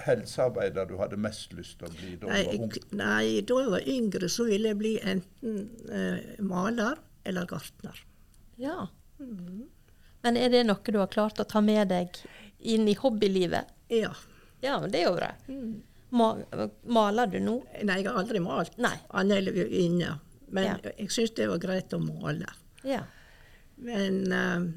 helsearbeider 0.03 0.87
du 0.89 0.97
hadde 0.97 1.17
mest 1.21 1.53
lyst 1.53 1.77
til 1.79 1.87
å 1.87 1.93
bli 1.93 2.15
da 2.19 2.27
Nei, 2.27 2.41
du 2.43 2.49
var 2.49 2.63
ung? 2.65 2.73
nei, 2.91 3.41
da 3.41 3.59
jeg 3.61 3.69
var 3.75 3.87
yngre, 3.93 4.29
så 4.29 4.45
ville 4.49 4.71
jeg 4.71 4.79
bli 4.79 4.93
enten 4.99 5.69
eh, 5.91 6.41
maler 6.43 6.97
eller 7.25 7.45
gartner. 7.47 8.03
ja. 8.57 8.87
Mm. 9.19 9.67
Men 10.23 10.37
er 10.39 10.49
det 10.49 10.63
noe 10.65 10.79
du 10.91 10.97
har 10.97 11.07
klart 11.11 11.39
å 11.39 11.45
ta 11.47 11.59
med 11.61 11.89
deg 11.91 12.15
inn 12.59 12.87
i 12.87 12.93
hobbylivet? 12.95 13.65
Ja. 13.91 14.13
Ja, 14.63 14.77
men 14.79 14.91
det 14.91 15.01
er 15.01 15.09
jo 15.09 15.15
bra. 15.17 15.31
Mm. 15.51 15.81
Ma 16.15 16.27
maler 16.85 17.27
du 17.27 17.39
nå? 17.43 17.57
Nei, 17.83 17.97
jeg 18.01 18.07
har 18.07 18.19
aldri 18.21 18.39
malt. 18.39 18.77
Nei. 18.77 18.93
Annet 19.11 19.47
enn 19.51 19.67
inne. 19.67 20.13
Men 20.49 20.63
Ja. 20.63 20.91
jeg 20.97 21.09
syns 21.11 21.33
det 21.35 21.47
var 21.49 21.57
greit 21.59 21.89
å 21.93 21.99
male. 21.99 22.47
Ja. 22.83 23.03
Men, 23.77 24.31
eh, 24.31 24.71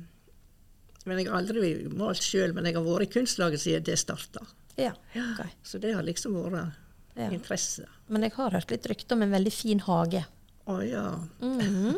men 1.07 1.19
jeg 1.23 1.29
har 1.31 1.38
aldri 1.40 1.73
malt 1.97 2.23
sjøl. 2.23 2.53
Men 2.57 2.66
jeg 2.69 2.75
har 2.77 2.85
vært 2.87 3.07
i 3.07 3.12
kunstlaget 3.14 3.62
siden 3.62 3.85
det 3.87 3.97
starta. 4.01 4.42
Ja. 4.77 4.92
okay. 5.14 5.49
Så 5.64 5.79
det 5.81 5.95
har 5.97 6.03
liksom 6.05 6.35
vært 6.37 6.75
Ja. 7.16 7.31
interesse. 7.33 7.87
Men 8.12 8.23
jeg 8.27 8.33
har 8.37 8.51
hørt 8.53 8.71
litt 8.71 8.87
rykte 8.90 9.14
om 9.16 9.23
en 9.25 9.31
veldig 9.33 9.53
fin 9.55 9.79
hage. 9.81 10.25
Å 10.69 10.75
ja. 10.85 11.05
Mhm. 11.40 11.97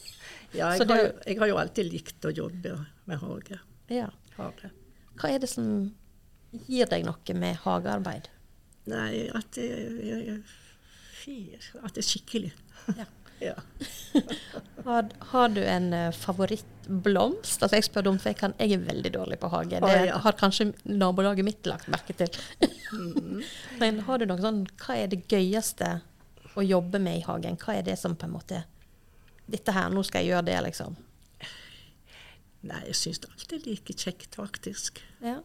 ja 0.54 0.70
Så 0.76 0.84
jeg, 0.84 0.88
det- 0.88 0.96
har, 0.96 1.02
jo- 1.08 1.22
jeg 1.26 1.38
har 1.40 1.48
jo 1.48 1.56
alltid 1.58 1.90
likt 1.92 2.20
å 2.28 2.32
jobbe 2.36 2.76
med 3.06 3.18
hage. 3.18 3.58
Ja. 3.90 4.10
Hage. 4.36 4.70
Hva 5.18 5.30
er 5.34 5.38
det 5.42 5.48
som 5.50 5.90
gir 6.68 6.86
deg 6.86 7.04
noe 7.04 7.34
med 7.34 7.56
hagearbeid? 7.64 8.28
Nei, 8.86 9.28
at 9.34 9.50
det, 9.58 9.66
at 11.26 11.94
det 11.94 12.02
er 12.02 12.06
skikkelig. 12.06 12.52
Ja. 12.96 13.04
Ja. 13.40 13.54
Har, 14.84 15.08
har 15.18 15.48
du 15.48 15.64
en 15.64 15.92
eh, 15.92 16.10
favorittblomst? 16.10 17.62
Altså 17.62 17.76
jeg 17.76 17.84
spør 17.84 18.06
dumt, 18.06 18.22
for 18.22 18.32
jeg, 18.32 18.38
kan, 18.40 18.54
jeg 18.58 18.72
er 18.72 18.84
veldig 18.86 19.12
dårlig 19.12 19.36
på 19.42 19.50
hage. 19.52 19.80
Det 19.84 19.98
ja. 20.06 20.16
har 20.24 20.38
kanskje 20.40 20.70
nabolaget 20.88 21.44
mitt 21.44 21.68
lagt 21.68 21.90
merke 21.92 22.16
til. 22.16 22.32
Mm. 22.96 23.42
Men 23.82 24.00
har 24.06 24.18
du 24.18 24.24
noe 24.30 24.40
sånn 24.40 24.62
Hva 24.80 24.96
er 25.02 25.12
det 25.12 25.26
gøyeste 25.28 25.98
å 26.56 26.64
jobbe 26.64 26.98
med 27.02 27.20
i 27.20 27.24
hagen? 27.28 27.60
Hva 27.60 27.76
er 27.76 27.84
det 27.86 27.98
som 28.00 28.16
på 28.16 28.26
en 28.26 28.34
måte 28.38 28.64
Dette 29.50 29.76
her, 29.76 29.92
nå 29.92 30.02
skal 30.06 30.24
jeg 30.24 30.32
gjøre 30.32 30.48
det, 30.48 30.58
liksom. 30.70 30.96
Nei, 32.70 32.82
jeg 32.88 32.96
syns 32.98 33.24
alltid 33.28 33.56
er 33.58 33.64
like 33.66 33.96
kjekt, 33.98 34.36
faktisk. 34.40 35.00
Ja. 35.24 35.40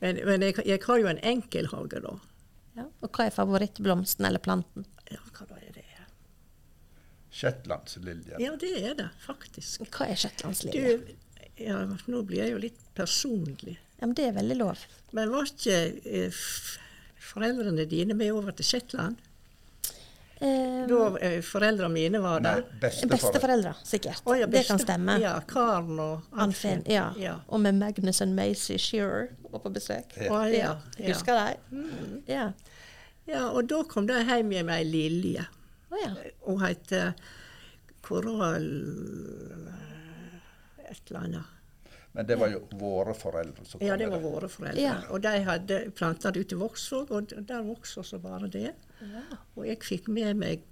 Men, 0.00 0.20
men 0.28 0.48
jeg, 0.48 0.62
jeg 0.68 0.80
har 0.86 1.00
jo 1.00 1.12
en 1.12 1.20
enkel 1.26 1.68
hage, 1.72 2.02
da. 2.04 2.16
ja. 2.78 2.86
Og 3.02 3.10
hva 3.10 3.26
er 3.26 3.34
favorittblomsten 3.34 4.28
eller 4.28 4.42
planten? 4.42 4.86
Ja, 5.10 5.20
hva? 5.34 5.51
Shetlandsliljen. 7.32 8.40
Ja, 8.42 8.52
det 8.60 8.72
er 8.84 8.94
det, 8.98 9.08
faktisk. 9.24 9.86
Hva 9.88 10.08
er 10.12 10.18
Shetlandsliljen? 10.20 11.02
shetlandslilje? 11.02 11.18
ja, 11.62 11.78
nå 12.08 12.22
blir 12.26 12.42
jeg 12.44 12.52
jo 12.54 12.60
litt 12.62 12.78
personlig. 12.96 13.78
Ja, 14.00 14.06
men 14.08 14.14
det 14.18 14.24
er 14.28 14.36
veldig 14.36 14.56
lov. 14.58 14.80
Men 15.16 15.30
var 15.32 15.46
ikke 15.48 15.76
eh, 16.04 16.40
foreldrene 17.22 17.84
dine 17.88 18.16
med 18.18 18.32
over 18.34 18.54
til 18.56 18.66
Shetland? 18.66 19.20
Eh, 20.42 20.86
Da 20.90 21.00
eh, 21.22 21.38
foreldrene 21.46 21.92
mine 21.94 22.18
var 22.24 22.40
Nei, 22.42 22.56
der. 22.56 22.64
besteforeldre. 22.82 23.18
Besteforeldre, 23.30 23.74
sikkert. 23.86 24.22
Oh, 24.26 24.34
ja, 24.38 24.46
Det 24.50 24.64
kan 24.66 24.80
stemme. 24.82 25.16
Ja, 25.22 25.36
Karen 25.46 26.00
og 26.02 26.34
Anfinn. 26.34 26.82
Ja. 26.90 27.12
Ja. 27.20 27.36
Og 27.48 27.60
med 27.62 27.78
Magnus 27.78 28.20
og 28.24 28.32
Macy 28.34 28.76
Shearer 28.76 29.28
var 29.52 29.62
på 29.62 29.70
besøk. 29.76 30.16
Ja. 30.18 30.32
Å, 30.34 30.42
ja. 30.50 30.72
Husker 31.06 31.38
de? 31.38 31.86
Ja. 32.32 32.48
ja, 33.30 33.44
og 33.52 33.68
da 33.70 33.84
kom 33.88 34.08
de 34.10 34.18
hjem 34.18 34.50
med 34.50 34.74
ei 34.80 34.84
Lilje. 34.88 35.46
Å 35.92 36.00
ja. 36.00 36.12
Hun 36.46 36.62
heter 36.64 37.12
Koral 38.02 38.68
et 40.88 41.10
eller 41.10 41.20
annet. 41.20 41.58
Men 42.12 42.26
det 42.28 42.36
var 42.36 42.50
jo 42.52 42.60
våre 42.76 43.14
foreldre 43.16 43.64
som 43.64 43.80
kom 43.80 43.86
Ja, 43.88 43.96
det 43.96 44.10
var 44.12 44.20
våre 44.20 44.48
foreldre. 44.52 44.82
Ja. 44.82 44.98
Og 45.12 45.22
de 45.24 45.32
hadde 45.46 45.78
planta 45.96 46.32
det 46.32 46.44
ute 46.44 46.56
i 46.56 46.60
Vågsvåg, 46.60 47.12
og 47.16 47.32
der 47.48 47.64
vokste 47.64 48.02
også 48.02 48.20
bare 48.20 48.50
det. 48.52 48.74
Og 49.56 49.64
jeg 49.66 49.80
fikk 49.84 50.10
med 50.12 50.36
meg 50.42 50.66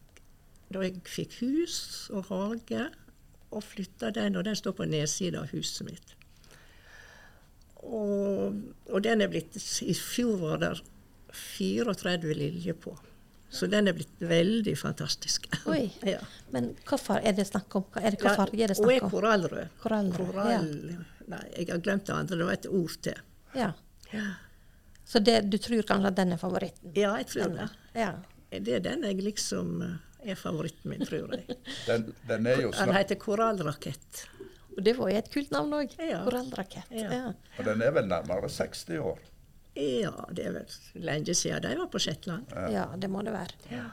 da 0.71 0.85
jeg 0.85 1.01
fikk 1.09 1.41
hus 1.41 1.79
og 2.15 2.29
hage, 2.31 2.85
og 3.51 3.65
flytta 3.67 4.13
den, 4.15 4.37
og 4.39 4.45
den 4.47 4.55
står 4.55 4.77
på 4.79 4.87
nedsida 4.87 5.41
av 5.43 5.51
huset 5.51 5.89
mitt. 5.89 6.13
Og, 7.81 8.61
og 8.93 9.03
den 9.03 9.25
er 9.25 9.31
blitt 9.33 9.57
I 9.83 9.95
fjor 9.97 10.37
var 10.45 10.61
det 10.63 10.75
34 11.33 12.37
liljer 12.37 12.77
på. 12.79 12.95
Så 13.51 13.67
den 13.67 13.89
er 13.91 13.97
blitt 13.97 14.21
veldig 14.23 14.77
fantastisk. 14.79 15.49
Oi. 15.67 15.89
ja. 16.13 16.21
Men 16.55 16.71
hva 16.87 16.99
far 17.03 17.25
er 17.27 17.35
det 17.35 17.49
snakk 17.49 17.75
om? 17.81 17.87
Hva, 17.91 18.03
er 18.07 18.15
det, 18.15 18.21
hva 18.23 18.37
farge 18.39 18.63
er 18.63 18.71
det 18.73 18.79
Hun 18.79 18.93
er 18.95 19.07
om? 19.07 19.11
korallrød. 19.11 19.73
Korallrød, 19.83 20.31
Korall... 20.35 20.71
Nei, 21.31 21.43
jeg 21.57 21.67
har 21.71 21.83
glemt 21.83 22.07
det 22.09 22.15
andre. 22.15 22.39
Det 22.39 22.47
var 22.47 22.57
et 22.59 22.69
ord 22.71 22.95
til. 23.07 23.19
Ja. 23.55 23.73
Ja, 24.11 24.27
Så 25.07 25.19
det, 25.23 25.37
du 25.51 25.59
tror 25.63 25.83
kanskje 25.87 26.11
at 26.11 26.17
den 26.19 26.33
er 26.35 26.39
favoritten? 26.39 26.91
ja 26.99 27.13
jeg 27.21 27.27
tror 27.31 27.53
det. 27.55 27.67
Ja. 27.95 28.13
Det 28.51 28.75
er 28.79 28.83
den 28.83 29.05
jeg 29.07 29.21
liksom 29.23 29.77
eh, 29.87 30.33
er 30.33 30.39
favoritten 30.39 30.91
min, 30.91 31.05
tror 31.07 31.31
jeg. 31.37 31.55
Den, 31.87 32.09
den 32.27 32.47
er 32.51 32.65
jo 32.65 32.73
Den 32.75 32.91
heter 32.95 33.19
korallrakett. 33.23 34.25
Og 34.77 34.83
det 34.87 34.97
var 34.99 35.11
jo 35.13 35.19
et 35.21 35.31
kult 35.31 35.51
navn 35.55 35.75
òg. 35.79 35.95
Ja. 36.03 36.25
Korallrakett. 36.27 36.91
Ja. 36.95 37.11
Ja. 37.15 37.31
og 37.59 37.65
den 37.71 37.83
er 37.87 37.95
vel 37.95 38.11
nærmere 38.11 38.51
60 38.51 38.99
år. 38.99 39.23
Ja, 39.81 40.13
det 40.37 40.45
er 40.49 40.55
vel 40.59 41.05
lenge 41.07 41.35
siden 41.35 41.65
de 41.65 41.75
var 41.79 41.89
på 41.93 42.01
Shetland. 42.03 42.53
ja, 42.73 42.87
det 42.97 43.09
må 43.09 43.23
det 43.25 43.33
være. 43.35 43.57
Ja. 43.73 43.87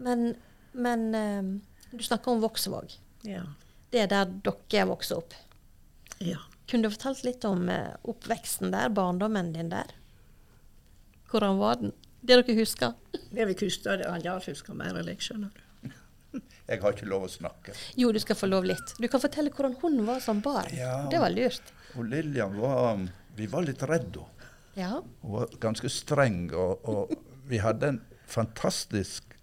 Men, 0.00 0.34
men 0.72 1.14
eh, 1.14 1.50
du 1.90 2.04
snakker 2.04 2.34
om 2.34 2.42
Vågsvåg. 2.44 2.92
Ja. 3.28 3.44
Det 3.90 4.04
er 4.04 4.10
der 4.10 4.30
dere 4.44 4.86
vokste 4.90 5.20
opp. 5.22 5.34
ja. 6.18 6.38
Kunne 6.70 6.86
du 6.86 6.94
fortalt 6.94 7.24
litt 7.26 7.42
om 7.48 7.64
uh, 7.66 7.96
oppveksten 8.06 8.70
der, 8.70 8.92
barndommen 8.94 9.48
din 9.50 9.72
der? 9.72 9.88
Hvordan 11.32 11.58
var 11.58 11.80
den? 11.80 11.90
Det 12.22 12.36
dere 12.36 12.54
husker? 12.54 12.92
Det 13.32 13.46
vi 13.48 13.56
husker, 13.64 13.98
det 13.98 14.06
han 14.06 14.22
Jarl 14.22 14.44
husker 14.44 14.76
mer 14.78 14.94
enn 15.00 15.10
jeg, 15.10 15.18
skjønner 15.24 15.50
du. 15.50 15.64
Jeg 16.70 16.78
har 16.84 16.94
ikke 16.94 17.08
lov 17.10 17.24
å 17.26 17.30
snakke. 17.32 17.74
Jo, 17.98 18.12
du 18.14 18.20
skal 18.22 18.38
få 18.38 18.46
lov 18.46 18.68
litt. 18.70 18.92
Du 19.02 19.08
kan 19.10 19.22
fortelle 19.22 19.50
hvordan 19.50 19.74
hun 19.80 20.04
var 20.06 20.20
som 20.22 20.38
barn. 20.44 20.70
Ja. 20.76 21.08
Det 21.10 21.18
var 21.18 21.34
lurt. 21.34 21.72
Og 21.98 22.06
Lillian 22.06 22.54
var 22.60 23.02
Vi 23.34 23.48
var 23.50 23.66
litt 23.66 23.82
redde 23.82 24.22
henne. 24.22 24.39
Ja. 24.74 25.02
Hun 25.20 25.32
var 25.32 25.50
ganske 25.60 25.90
streng, 25.90 26.52
og, 26.54 26.88
og 26.88 27.14
vi 27.50 27.58
hadde 27.58 27.88
en 27.88 28.00
fantastisk 28.30 29.34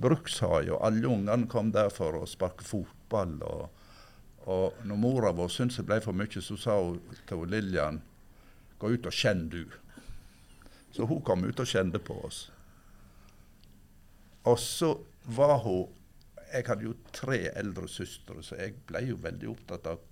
brukshage, 0.00 0.72
og 0.72 0.84
alle 0.86 1.08
ungene 1.08 1.48
kom 1.48 1.72
der 1.72 1.90
for 1.92 2.16
å 2.16 2.28
sparke 2.28 2.64
fotball. 2.64 3.36
Og, 3.44 3.84
og 4.46 4.84
når 4.86 5.00
mora 5.00 5.32
vår 5.36 5.52
syntes 5.52 5.80
det 5.80 5.86
ble 5.88 6.00
for 6.04 6.16
mye, 6.16 6.42
så 6.42 6.58
sa 6.60 6.78
hun 6.80 7.00
til 7.28 7.44
Lillian 7.50 8.00
gå 8.80 8.92
ut 8.92 9.08
og 9.08 9.16
kjenn 9.16 9.46
du. 9.52 9.64
Så 10.92 11.04
hun 11.08 11.22
kom 11.24 11.44
ut 11.44 11.60
og 11.60 11.68
kjente 11.68 12.00
på 12.00 12.16
oss. 12.24 12.46
Og 14.46 14.58
så 14.62 14.94
var 15.36 15.58
hun 15.64 15.92
Jeg 16.46 16.62
hadde 16.68 16.84
jo 16.86 16.92
tre 17.12 17.50
eldre 17.58 17.88
søstre, 17.90 18.38
så 18.40 18.54
jeg 18.54 18.76
ble 18.86 19.00
jo 19.02 19.16
veldig 19.18 19.48
opptatt 19.50 19.88
av 19.90 20.04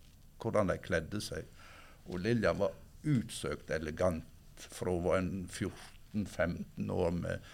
hvordan 0.43 0.67
de 0.73 0.75
kledde 0.83 1.21
seg. 1.23 1.47
Og 2.11 2.19
Lillian 2.25 2.59
var 2.59 2.75
utsøkt 3.07 3.71
elegant 3.71 4.34
fra 4.61 4.91
hun 4.91 5.05
var 5.05 5.23
14-15 5.23 6.91
år 6.91 7.11
med, 7.11 7.49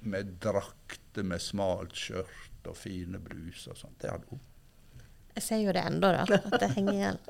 med 0.00 0.32
drakter 0.42 1.26
med 1.26 1.42
smalt 1.42 1.96
skjørt 1.98 2.70
og 2.70 2.76
fine 2.78 3.20
bluser 3.22 3.74
og 3.74 3.80
sånt. 3.82 3.98
Det 4.02 4.10
hadde 4.10 4.30
hun. 4.30 4.40
Jeg 5.32 5.44
ser 5.46 5.62
jo 5.62 5.72
det 5.72 5.82
ennå, 5.88 6.10
da. 6.12 6.38
At 6.38 6.60
det 6.60 6.72
henger 6.76 6.98
igjen. 6.98 7.20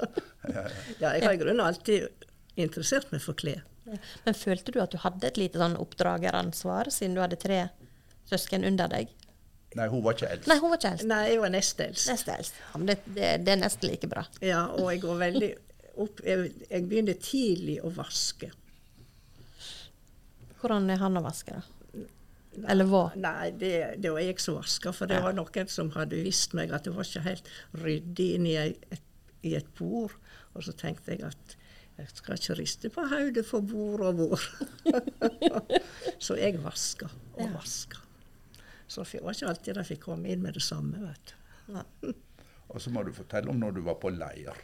Ja, 0.98 1.12
jeg 1.14 1.22
har 1.22 1.36
i 1.36 1.38
grunnen 1.38 1.62
alltid 1.62 2.26
interessert 2.58 3.12
meg 3.14 3.22
for 3.22 3.38
klær. 3.38 3.62
Ja. 3.86 3.98
Men 4.24 4.34
følte 4.34 4.74
du 4.74 4.80
at 4.82 4.90
du 4.90 4.98
hadde 5.02 5.28
et 5.28 5.38
lite 5.38 5.60
sånn 5.60 5.76
oppdrageransvar, 5.78 6.90
siden 6.90 7.14
du 7.14 7.22
hadde 7.22 7.38
tre 7.38 7.60
søsken 8.30 8.66
under 8.66 8.90
deg? 8.90 9.12
Nei, 9.78 9.86
hun 9.88 10.02
var 10.04 10.16
ikke 10.16 10.28
eldst. 10.34 10.48
Nei, 10.50 10.56
hun 10.60 10.72
var 10.72 10.80
ikke 10.80 10.90
eldst. 10.92 11.08
Nei, 11.08 11.20
jeg 11.30 11.42
var 11.42 11.52
nest 11.54 11.80
eldst. 11.80 12.08
Nest 12.10 12.32
eldst. 12.32 12.58
Ja, 12.60 12.80
men 12.80 12.90
det, 12.90 12.96
det, 13.06 13.28
det 13.46 13.54
er 13.54 13.60
nesten 13.62 13.88
like 13.88 14.10
bra. 14.10 14.24
Ja, 14.44 14.64
og 14.76 14.90
jeg 14.92 15.02
går 15.04 15.20
veldig 15.22 15.52
opp 16.02 16.22
Jeg, 16.24 16.52
jeg 16.70 16.86
begynte 16.88 17.14
tidlig 17.20 17.78
å 17.84 17.90
vaske. 17.92 18.48
Hvordan 20.62 20.90
er 20.94 21.00
han 21.02 21.18
å 21.18 21.22
vaske, 21.24 21.58
da? 21.58 22.06
Eller 22.68 22.84
hva? 22.84 23.06
Nei, 23.16 23.48
det, 23.56 23.72
det 24.04 24.10
var 24.12 24.20
jeg 24.22 24.38
som 24.42 24.58
vaska, 24.58 24.92
for 24.92 25.08
det 25.08 25.22
var 25.24 25.32
noen 25.34 25.70
som 25.72 25.88
hadde 25.94 26.18
visst 26.22 26.52
meg 26.54 26.72
at 26.76 26.84
det 26.84 26.92
var 26.94 27.08
ikke 27.08 27.22
helt 27.24 27.48
ryddig 27.80 28.26
inni 28.36 28.52
et, 28.60 29.02
i 29.48 29.54
et 29.58 29.70
bord. 29.78 30.12
Og 30.52 30.66
så 30.66 30.74
tenkte 30.76 31.14
jeg 31.14 31.24
at 31.30 31.56
jeg 31.96 32.10
skal 32.12 32.36
ikke 32.36 32.56
riste 32.60 32.90
på 32.92 33.04
hodet 33.08 33.44
for 33.48 33.64
bord 33.64 34.04
og 34.04 34.20
bord. 34.20 34.44
så 36.26 36.36
jeg 36.40 36.60
vaska 36.62 37.08
og 37.08 37.40
Ja. 37.46 37.50
vaska. 37.56 38.02
Så 38.92 39.06
det 39.08 39.22
var 39.24 39.32
ikke 39.32 39.48
alltid 39.48 39.78
de 39.80 39.84
fikk 39.88 40.02
komme 40.04 40.28
inn 40.28 40.42
med 40.44 40.54
det 40.58 40.62
samme, 40.64 41.00
vet 41.00 41.32
du. 41.32 41.72
Nei. 41.78 41.86
Og 42.72 42.80
så 42.80 42.88
må 42.92 43.02
du 43.04 43.10
fortelle 43.12 43.50
om 43.52 43.58
når 43.60 43.74
du 43.76 43.80
var 43.84 43.98
på 44.00 44.08
leir 44.12 44.56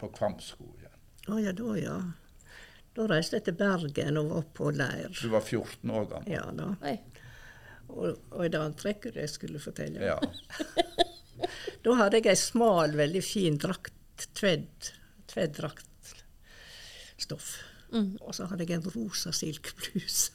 på 0.00 0.08
Kvamsko 0.14 0.64
igjen. 0.78 1.00
Å 1.32 1.38
ja, 1.40 1.52
da 1.56 1.74
ja. 1.80 1.96
Da 2.94 3.08
reiste 3.10 3.40
jeg 3.40 3.44
til 3.48 3.56
Bergen 3.58 4.20
og 4.20 4.26
var 4.30 4.44
på 4.54 4.70
leir. 4.74 5.10
Du 5.18 5.28
var 5.32 5.42
14 5.42 5.90
år 5.90 6.04
gammel. 6.12 6.30
Ja 6.30 6.44
da. 6.54 6.68
Og, 7.94 8.16
og 8.30 8.44
et 8.46 8.54
annet 8.54 8.78
trekk 8.80 9.00
jeg 9.12 9.28
skulle 9.32 9.60
fortelle. 9.62 10.00
Ja. 10.12 10.18
Da 11.84 11.90
hadde 11.98 12.16
jeg 12.22 12.30
ei 12.30 12.38
smal, 12.38 12.94
veldig 12.96 13.22
fin 13.26 13.58
drakt, 13.60 14.22
tvedd, 14.38 14.92
tveddraktstoff. 15.28 17.48
Mm. 17.92 18.14
Og 18.22 18.34
så 18.38 18.42
hadde 18.48 18.64
jeg 18.64 18.74
en 18.78 18.90
rosa 18.94 19.30
silkebluse. 19.34 20.30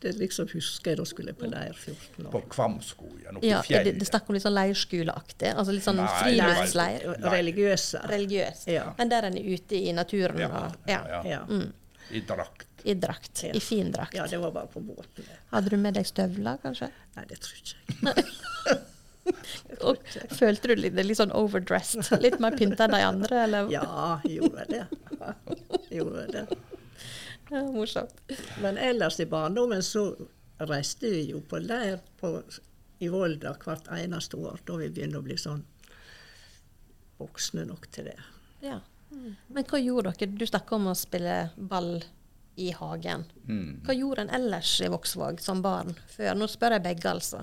Det 0.00 0.14
liksom 0.16 0.46
husker 0.54 0.92
jeg 0.94 0.98
da 1.00 1.04
skulle 1.04 1.32
jeg 1.34 1.38
på 1.42 1.48
leir 1.50 1.74
14 1.76 2.28
På 2.32 2.38
år. 2.38 2.44
Kvamskogen, 2.54 3.36
oppe 3.36 3.46
Ja, 3.46 3.58
i 3.58 3.58
er 3.58 3.60
det, 3.60 3.66
fjellet. 3.68 3.98
det 4.00 4.06
snakker 4.08 4.32
om 4.32 4.38
litt 4.38 4.44
sånn 4.46 4.54
leirskoleaktig? 4.56 5.50
Altså 5.52 5.74
litt 5.76 5.84
sånn 5.84 6.00
friluftsleir? 6.06 7.04
Religiøse. 7.34 8.00
Religiøst. 8.08 8.66
Ja. 8.72 8.86
Men 8.96 9.12
der 9.12 9.26
er 9.28 9.34
en 9.34 9.36
ute 9.44 9.76
i 9.76 9.92
naturen 9.92 10.40
Ja, 10.40 10.48
og 10.48 10.88
ja, 10.88 11.02
ja. 11.10 11.20
Ja. 11.34 11.42
Mm. 11.50 11.68
I 12.10 12.20
drakt. 12.26 12.66
i 12.84 12.94
drakt. 12.98 13.42
Ja. 13.44 13.52
I 13.54 13.60
fin 13.60 13.92
drakt. 13.92 14.14
ja, 14.16 14.24
det 14.26 14.38
var 14.42 14.50
bare 14.56 14.66
på 14.72 14.80
båten. 14.80 15.28
Hadde 15.52 15.70
du 15.70 15.76
med 15.76 15.94
deg 15.94 16.08
støvler, 16.08 16.56
kanskje? 16.64 16.88
Nei, 17.18 17.26
det 17.28 17.38
tror 17.44 17.60
ikke 17.60 17.76
jeg. 17.76 18.80
Og 19.86 20.00
følte 20.34 20.72
du 20.74 20.88
det 20.90 21.04
litt 21.06 21.20
sånn 21.20 21.30
overdressed? 21.36 22.08
Litt 22.24 22.40
mer 22.42 22.56
pynta 22.58 22.88
enn 22.88 22.96
de 22.96 23.02
andre, 23.04 23.44
eller? 23.44 23.68
Ja, 23.70 24.16
gjorde 24.26 24.64
det. 24.72 24.86
Gjorde 25.92 26.24
det. 26.32 26.46
Ja, 27.50 27.62
morsomt. 27.72 28.20
Men 28.62 28.78
ellers 28.78 29.20
i 29.20 29.26
barndommen 29.26 29.82
så 29.82 30.04
reiste 30.70 31.10
vi 31.10 31.24
jo 31.30 31.40
på 31.40 31.58
leir 31.58 31.98
på, 32.20 32.36
i 33.00 33.08
Volda 33.08 33.54
hvert 33.64 33.88
eneste 33.96 34.38
år, 34.38 34.60
da 34.66 34.76
vi 34.80 34.90
begynte 34.92 35.18
å 35.18 35.26
bli 35.26 35.36
sånn 35.40 35.64
voksne 37.20 37.66
nok 37.68 37.88
til 37.92 38.10
det. 38.10 38.18
Ja. 38.64 38.78
Men 39.10 39.66
hva 39.66 39.80
gjorde 39.80 40.14
dere? 40.14 40.36
Du 40.38 40.46
snakker 40.46 40.78
om 40.78 40.90
å 40.92 40.96
spille 40.96 41.50
ball 41.56 41.98
i 42.60 42.70
hagen. 42.76 43.24
Mm. 43.48 43.80
Hva 43.86 43.96
gjorde 43.96 44.26
en 44.26 44.34
ellers 44.36 44.72
i 44.84 44.90
Vågsvåg 44.92 45.40
som 45.42 45.62
barn 45.64 45.96
før? 46.12 46.36
Nå 46.38 46.48
spør 46.50 46.76
jeg 46.76 46.86
begge, 46.86 47.10
altså. 47.10 47.42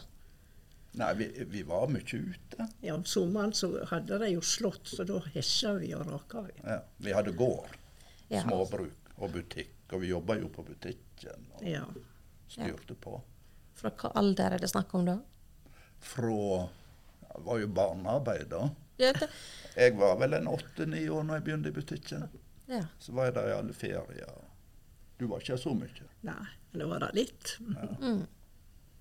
Nei, 0.98 1.12
vi, 1.20 1.28
vi 1.52 1.62
var 1.68 1.90
mye 1.94 2.02
ute. 2.02 2.68
Ja, 2.82 2.96
Om 2.96 3.06
sommeren 3.06 3.54
så 3.54 3.70
hadde 3.92 4.18
de 4.24 4.32
jo 4.32 4.42
slått, 4.42 4.88
så 4.90 5.06
da 5.06 5.20
hesja 5.36 5.76
vi 5.78 5.92
og 5.98 6.08
raka 6.10 6.48
vi. 6.48 6.56
Ja. 6.64 6.80
Vi 7.04 7.14
hadde 7.14 7.36
gård, 7.38 7.76
småbruk 8.32 9.12
og 9.18 9.34
butikk. 9.36 9.77
Og 9.92 10.02
vi 10.02 10.10
jobba 10.12 10.36
jo 10.40 10.50
på 10.50 10.64
butikken 10.68 11.46
og 11.56 11.64
Ja. 11.64 11.86
styrte 12.50 12.96
på. 12.96 13.22
Fra 13.74 13.90
hva 13.92 14.12
alder 14.16 14.54
er 14.54 14.58
det 14.60 14.70
snakk 14.70 14.94
om 14.96 15.06
da? 15.06 15.20
Fra 16.00 16.30
ja, 16.30 16.68
Det 17.38 17.44
var 17.46 17.60
jo 17.60 17.68
barnearbeid 17.68 18.50
da. 18.50 18.70
Jeg 18.98 19.94
var 19.98 20.16
vel 20.18 20.34
en 20.34 20.48
åtte-ni 20.48 21.08
år 21.10 21.24
når 21.24 21.34
jeg 21.36 21.44
begynte 21.44 21.68
i 21.70 21.72
butikken. 21.72 22.30
ja. 22.68 22.82
Så 23.00 23.12
var 23.14 23.26
jeg 23.26 23.34
der 23.36 23.48
i 23.50 23.58
alle 23.60 23.74
ferier. 23.74 24.44
Du 25.20 25.28
var 25.28 25.40
ikke 25.40 25.58
så 25.58 25.74
mye. 25.74 26.08
Nei, 26.24 26.48
men 26.72 26.80
det 26.80 26.88
var 26.90 27.00
da 27.00 27.10
litt. 27.14 27.58
Mm. 27.62 28.28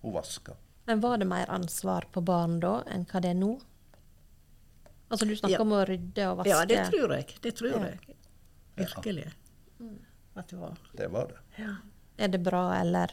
Hun 0.02 0.12
vaska. 0.12 0.56
Men 0.86 1.00
var 1.00 1.16
det 1.18 1.26
mer 1.26 1.46
ansvar 1.50 2.04
på 2.12 2.22
barn 2.24 2.60
da 2.60 2.82
enn 2.86 3.04
hva 3.06 3.20
det 3.20 3.30
er 3.30 3.34
nå? 3.34 3.60
Altså 5.10 5.26
Du 5.26 5.34
snakker 5.36 5.56
Ja. 5.56 5.60
om 5.60 5.72
å 5.72 5.84
rydde 5.86 6.30
og 6.30 6.38
vaske. 6.38 6.48
Ja, 6.48 6.64
det 6.64 6.92
tror 6.92 7.10
jeg. 7.16 7.34
Det 7.42 7.54
tror 7.56 7.70
Ja. 7.70 7.84
jeg. 7.86 8.16
Virkelig. 8.76 9.32
At 10.36 10.48
det 10.52 10.56
var. 10.60 10.76
Det 10.96 11.08
var 11.12 11.26
det. 11.30 11.38
Ja. 11.62 11.74
Er 12.18 12.28
det 12.32 12.38
bra, 12.44 12.64
eller? 12.76 13.12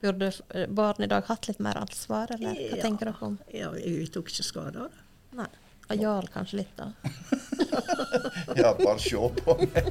Burde 0.00 0.30
barn 0.72 1.02
i 1.04 1.06
dag 1.10 1.26
hatt 1.28 1.46
litt 1.48 1.58
mer 1.62 1.76
ansvar, 1.78 2.30
eller 2.34 2.54
hva 2.54 2.76
Ja. 2.76 2.82
tenker 2.82 3.10
dere 3.10 3.26
om? 3.26 3.38
Ja, 3.52 3.72
jeg 3.76 4.10
tok 4.14 4.30
ikke 4.32 4.46
skade 4.46 4.80
av 4.86 4.90
det. 4.90 5.02
Nei. 5.38 5.48
Og 5.90 5.96
Jarl 5.98 6.28
kanskje 6.30 6.60
litt, 6.62 6.76
da. 6.78 6.92
Ja, 8.56 8.72
bare 8.78 8.98
se 9.02 9.16
på 9.42 9.54
meg. 9.60 9.90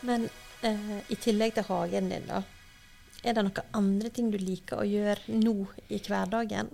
Men 0.00 0.28
eh, 0.64 0.98
i 1.12 1.16
tillegg 1.20 1.54
til 1.58 1.66
hagen 1.68 2.08
din, 2.12 2.26
da. 2.28 2.42
Er 3.22 3.36
det 3.36 3.44
noen 3.44 3.74
andre 3.76 4.08
ting 4.16 4.30
du 4.32 4.38
liker 4.40 4.80
å 4.80 4.86
gjøre 4.88 5.36
nå 5.42 5.54
i 5.92 5.98
hverdagen? 6.00 6.70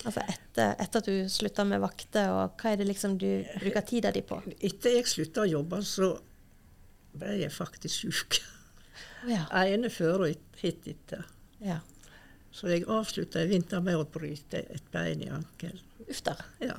Altså 0.00 0.22
etter, 0.24 0.74
etter 0.80 1.02
at 1.02 1.08
du 1.10 1.28
slutta 1.28 1.64
med 1.68 1.82
vakter, 1.82 2.30
og 2.32 2.54
hva 2.60 2.72
er 2.72 2.80
det 2.80 2.86
liksom 2.88 3.18
du 3.20 3.28
bruker 3.60 3.84
tida 3.84 4.12
di 4.14 4.22
på? 4.24 4.38
Etter 4.56 4.96
jeg 4.96 5.08
slutta 5.10 5.44
å 5.44 5.50
jobbe, 5.50 5.82
så 5.84 6.14
ble 7.20 7.34
jeg 7.42 7.52
faktisk 7.52 8.06
sjuk. 8.06 8.38
Å 9.26 9.28
ja. 9.28 9.42
Ene 9.74 9.90
før 9.92 10.24
og 10.28 10.60
hit 10.62 10.86
etter. 10.94 11.26
ja. 11.64 11.80
Så 12.50 12.66
jeg 12.66 12.82
avslutta 12.90 13.44
i 13.44 13.46
vinter 13.46 13.78
med 13.84 13.94
å 13.94 14.02
bryte 14.10 14.58
et 14.74 14.86
bein 14.90 15.20
i 15.22 15.28
ankelen. 15.30 15.78
Uff 16.10 16.18
da. 16.26 16.32
Ja. 16.58 16.74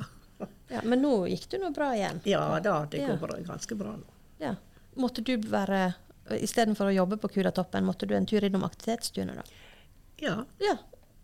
Ja, 0.67 0.81
men 0.84 0.99
nå 0.99 1.13
gikk 1.31 1.45
du 1.53 1.57
nå 1.62 1.69
bra 1.71 1.93
igjen. 1.95 2.19
ja 2.27 2.41
da, 2.60 2.73
det 2.91 3.05
går 3.05 3.19
bra, 3.21 3.38
ganske 3.45 3.77
bra 3.79 3.93
nå. 3.95 4.17
Ja. 4.41 4.55
Måtte 4.99 5.23
du 5.23 5.38
være 5.47 5.93
Istedenfor 6.31 6.88
å 6.91 6.93
jobbe 6.93 7.17
på 7.19 7.27
Kulatoppen, 7.34 7.84
måtte 7.88 8.07
du 8.07 8.13
en 8.15 8.27
tur 8.29 8.43
innom 8.45 8.63
aktivitetsstuene, 8.67 9.34
da? 9.36 9.43
Ja, 10.21 10.36
Ja, 10.62 10.75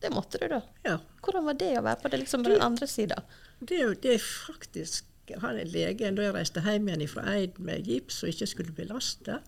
det 0.01 0.13
måtte 0.13 0.37
du, 0.41 0.47
da. 0.51 0.61
ja. 0.85 0.95
Hvordan 1.25 1.47
var 1.49 1.57
det 1.57 1.73
å 1.79 1.83
være 1.85 2.01
på 2.03 2.11
det 2.13 2.21
liksom 2.21 2.43
på 2.45 2.53
den 2.53 2.63
andre 2.63 2.87
sida? 2.89 3.21
Det 3.59 3.81
det 4.03 4.19
faktisk 4.21 5.05
Han 5.41 5.57
er 5.57 5.67
legen 5.67 6.15
da 6.15 6.23
jeg 6.23 6.35
reiste 6.35 6.61
hjem 6.63 6.87
igjen 6.87 7.09
fra 7.11 7.23
Eid 7.33 7.57
med 7.59 7.87
gips 7.89 8.21
og 8.23 8.29
ikke 8.31 8.47
skulle 8.47 8.75
belaste, 8.77 9.41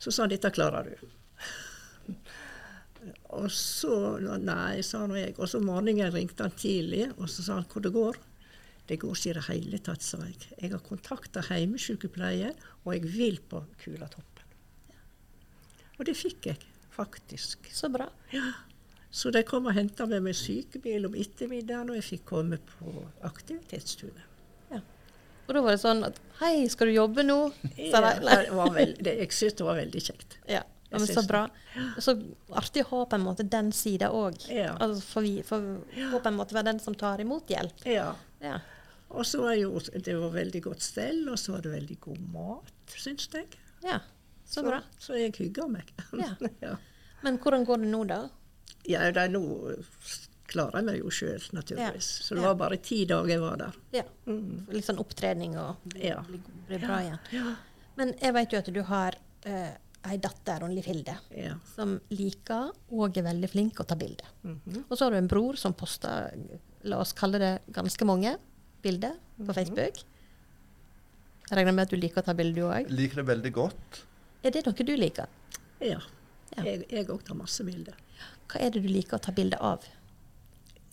så 0.00 0.12
sa 0.12 0.24
han 0.24 0.32
dette 0.32 0.48
klarer 0.56 0.88
du. 0.88 2.14
Og 3.36 3.50
så 3.52 4.16
Nei, 4.22 4.80
sa 4.86 5.02
nå 5.06 5.18
jeg. 5.18 5.34
Og 5.36 5.50
så 5.50 5.60
morgenen 5.62 6.10
ringte 6.14 6.46
han 6.46 6.54
tidlig, 6.56 7.10
og 7.18 7.28
så 7.30 7.44
sa 7.44 7.58
han 7.60 7.68
hvor 7.70 7.84
det 7.84 7.92
går. 7.94 8.18
Det 8.86 8.98
går 9.02 9.18
ikke 9.18 9.30
i 9.30 9.36
det 9.36 9.44
hele 9.48 9.80
tatt, 9.82 10.06
sa 10.06 10.20
jeg. 10.22 10.48
Jeg 10.62 10.72
har 10.72 10.82
kontakta 10.86 11.42
heimesykepleier, 11.48 12.54
og 12.84 12.94
jeg 12.94 13.12
vil 13.16 13.40
på 13.50 13.64
Kulatoppen. 13.82 14.46
Og 15.96 16.06
det 16.06 16.16
fikk 16.18 16.50
jeg, 16.52 16.66
faktisk. 16.94 17.68
Så 17.74 17.90
bra. 17.92 18.08
Så 19.16 19.32
de 19.32 19.40
kom 19.48 19.68
og 19.70 19.76
henta 19.76 20.04
meg 20.10 20.20
med 20.26 20.36
sykebil 20.36 21.06
om 21.08 21.14
ettermiddagen, 21.16 21.88
og 21.92 21.96
jeg 21.96 22.04
fikk 22.04 22.24
komme 22.34 22.58
på 22.60 22.92
aktivitetstunet. 23.24 24.32
Og 25.46 25.54
da 25.54 25.62
var 25.62 25.76
det 25.76 25.82
sånn 25.82 26.02
at 26.06 26.16
Hei, 26.40 26.66
skal 26.70 26.90
du 26.90 26.96
jobbe 26.96 27.22
nå? 27.22 27.36
Sa 27.92 28.00
Ja, 28.02 28.14
det 28.18 28.54
var 28.56 28.72
veld, 28.74 28.96
det, 29.06 29.12
jeg 29.22 29.34
syntes 29.34 29.58
det 29.60 29.66
var 29.68 29.78
veldig 29.78 30.02
kjekt. 30.02 30.38
Ja, 30.50 30.62
ja, 30.90 30.98
men 30.98 31.06
så 31.06 31.22
bra. 31.26 31.44
Så 32.02 32.16
artig 32.50 32.82
å 32.82 32.88
ha 32.90 33.02
på 33.10 33.18
en 33.18 33.24
måte 33.26 33.46
den 33.46 33.70
sida 33.74 34.10
òg. 34.14 34.40
Ja. 34.52 34.72
Altså 34.74 35.04
for 35.06 35.26
vi 35.26 35.36
for 35.46 35.62
å 35.78 36.18
på 36.18 36.32
en 36.32 36.38
måte 36.38 36.56
være 36.56 36.72
den 36.72 36.82
som 36.82 36.96
tar 36.98 37.22
imot 37.22 37.50
hjelp. 37.50 37.86
Ja. 37.88 38.10
Ja. 38.42 38.58
Og 39.14 39.26
så 39.26 39.44
var 39.44 39.54
jo 39.54 39.78
det 39.94 40.16
var 40.18 40.34
veldig 40.34 40.64
godt 40.66 40.82
stell, 40.82 41.22
og 41.30 41.38
så 41.38 41.54
var 41.54 41.64
det 41.66 41.76
veldig 41.76 41.98
god 42.08 42.26
mat, 42.34 42.74
syns 42.98 43.30
jeg. 43.32 43.48
ja. 43.86 44.02
Så 44.46 44.62
bra. 44.62 44.76
Så 45.02 45.16
jeg 45.18 45.32
hygger 45.34 45.66
meg. 45.66 45.88
Ja. 46.14 46.28
ja. 46.62 46.76
Men 47.26 47.38
hvordan 47.42 47.64
går 47.66 47.80
det 47.82 47.88
nå, 47.90 48.04
da? 48.06 48.20
Ja 48.86 49.10
da, 49.12 49.26
nå 49.28 49.40
klarer 50.46 50.78
jeg 50.78 50.86
meg 50.86 50.98
jo 51.00 51.10
sjøl, 51.10 51.42
naturligvis. 51.56 52.10
Ja. 52.20 52.24
Så 52.26 52.34
det 52.36 52.42
Ja. 52.42 52.48
var 52.52 52.54
bare 52.60 52.76
ti 52.82 53.04
dager 53.04 53.28
jeg 53.28 53.40
var 53.42 53.56
der. 53.56 53.72
Ja. 53.92 54.02
Litt 54.70 54.84
sånn 54.86 54.98
opptrening 55.02 55.56
og 55.58 55.76
Ja. 55.98 56.20
bli, 56.22 56.78
bra 56.78 57.00
igjen. 57.02 57.56
Men 57.96 58.14
jeg 58.20 58.32
vet 58.34 58.52
jo 58.52 58.58
at 58.58 58.72
du 58.72 58.82
har 58.82 59.16
uh, 59.46 59.74
ei 60.06 60.16
datter, 60.18 60.60
hun 60.62 60.74
Liv 60.74 60.84
Hilde, 60.86 61.16
Ja. 61.34 61.54
som 61.74 62.00
liker 62.10 62.70
og 62.92 63.16
er 63.18 63.22
veldig 63.26 63.50
flink 63.50 63.74
å 63.82 63.86
ta 63.86 63.94
bilder. 63.96 64.26
Og 64.90 64.96
så 64.96 65.04
har 65.04 65.10
du 65.10 65.16
en 65.16 65.28
bror 65.28 65.56
som 65.56 65.72
poster, 65.74 66.30
la 66.84 66.98
oss 67.00 67.12
kalle 67.12 67.38
det 67.38 67.62
ganske 67.72 68.04
mange, 68.06 68.36
bilder 68.82 69.16
på 69.44 69.52
Facebook. 69.52 70.04
Jeg 71.50 71.58
regner 71.58 71.72
med 71.74 71.82
at 71.86 71.90
du 71.90 71.96
liker 71.96 72.22
å 72.22 72.24
ta 72.24 72.34
bilder, 72.34 72.54
du 72.54 72.66
òg. 72.68 72.90
Liker 72.90 73.16
det 73.22 73.26
veldig 73.26 73.52
godt. 73.52 74.00
Er 74.44 74.50
det 74.54 74.64
noe 74.66 74.74
du 74.86 74.96
liker? 74.96 75.26
ja. 75.80 75.98
Ja. 76.56 76.62
Jeg 76.62 77.08
òg 77.10 77.24
tar 77.26 77.34
masse 77.34 77.64
bilder. 77.66 77.94
Hva 78.46 78.60
er 78.62 78.70
det 78.74 78.82
du 78.84 78.88
liker 78.88 79.18
å 79.18 79.22
ta 79.22 79.32
bilder 79.34 79.62
av? 79.64 79.84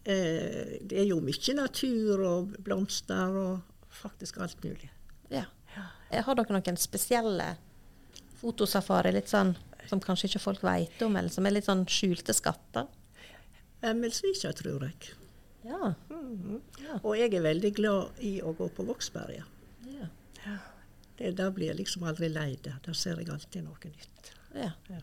Eh, 0.05 0.79
det 0.83 0.97
er 0.99 1.05
jo 1.07 1.19
mye 1.23 1.53
natur 1.55 2.23
og 2.27 2.55
blomster 2.65 3.37
og 3.39 3.85
faktisk 3.93 4.39
alt 4.43 4.57
mulig. 4.65 4.89
Ja. 5.31 5.45
Eh, 6.11 6.23
Har 6.25 6.35
dere 6.35 6.53
noen 6.57 6.77
spesielle 6.81 7.53
fotosafari, 8.41 9.13
litt 9.15 9.29
sånn 9.31 9.53
som 9.87 10.01
kanskje 10.03 10.29
ikke 10.31 10.41
folk 10.43 10.63
vet 10.65 11.01
om, 11.05 11.15
eller 11.19 11.29
som 11.31 11.45
er 11.47 11.55
litt 11.55 11.67
sånn 11.69 11.85
skjulte 11.87 12.33
skatter? 12.35 12.87
Emmelsvika, 13.83 14.51
tror 14.55 14.83
jeg. 14.87 15.13
Ja. 15.63 15.93
Og 17.03 17.15
jeg 17.19 17.33
er 17.37 17.43
veldig 17.45 17.71
glad 17.75 18.19
i 18.23 18.37
å 18.43 18.51
gå 18.55 18.67
på 18.75 18.85
Vågsberget. 18.87 19.43
ja. 19.93 20.09
Det, 21.15 21.29
der 21.37 21.51
blir 21.53 21.67
jeg 21.69 21.77
liksom 21.77 22.03
aldri 22.09 22.25
lei 22.27 22.55
det. 22.65 22.73
Der 22.87 22.95
ser 22.97 23.19
jeg 23.21 23.29
alltid 23.29 23.63
noe 23.67 23.77
nytt. 23.85 24.31
ja. 24.57 24.71
Ja. 24.89 25.01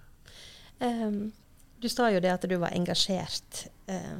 Du 1.81 1.89
sa 1.89 2.11
jo 2.13 2.21
det 2.21 2.33
at 2.33 2.45
du 2.45 2.57
var 2.61 2.75
engasjert 2.77 3.67
eh, 3.89 4.19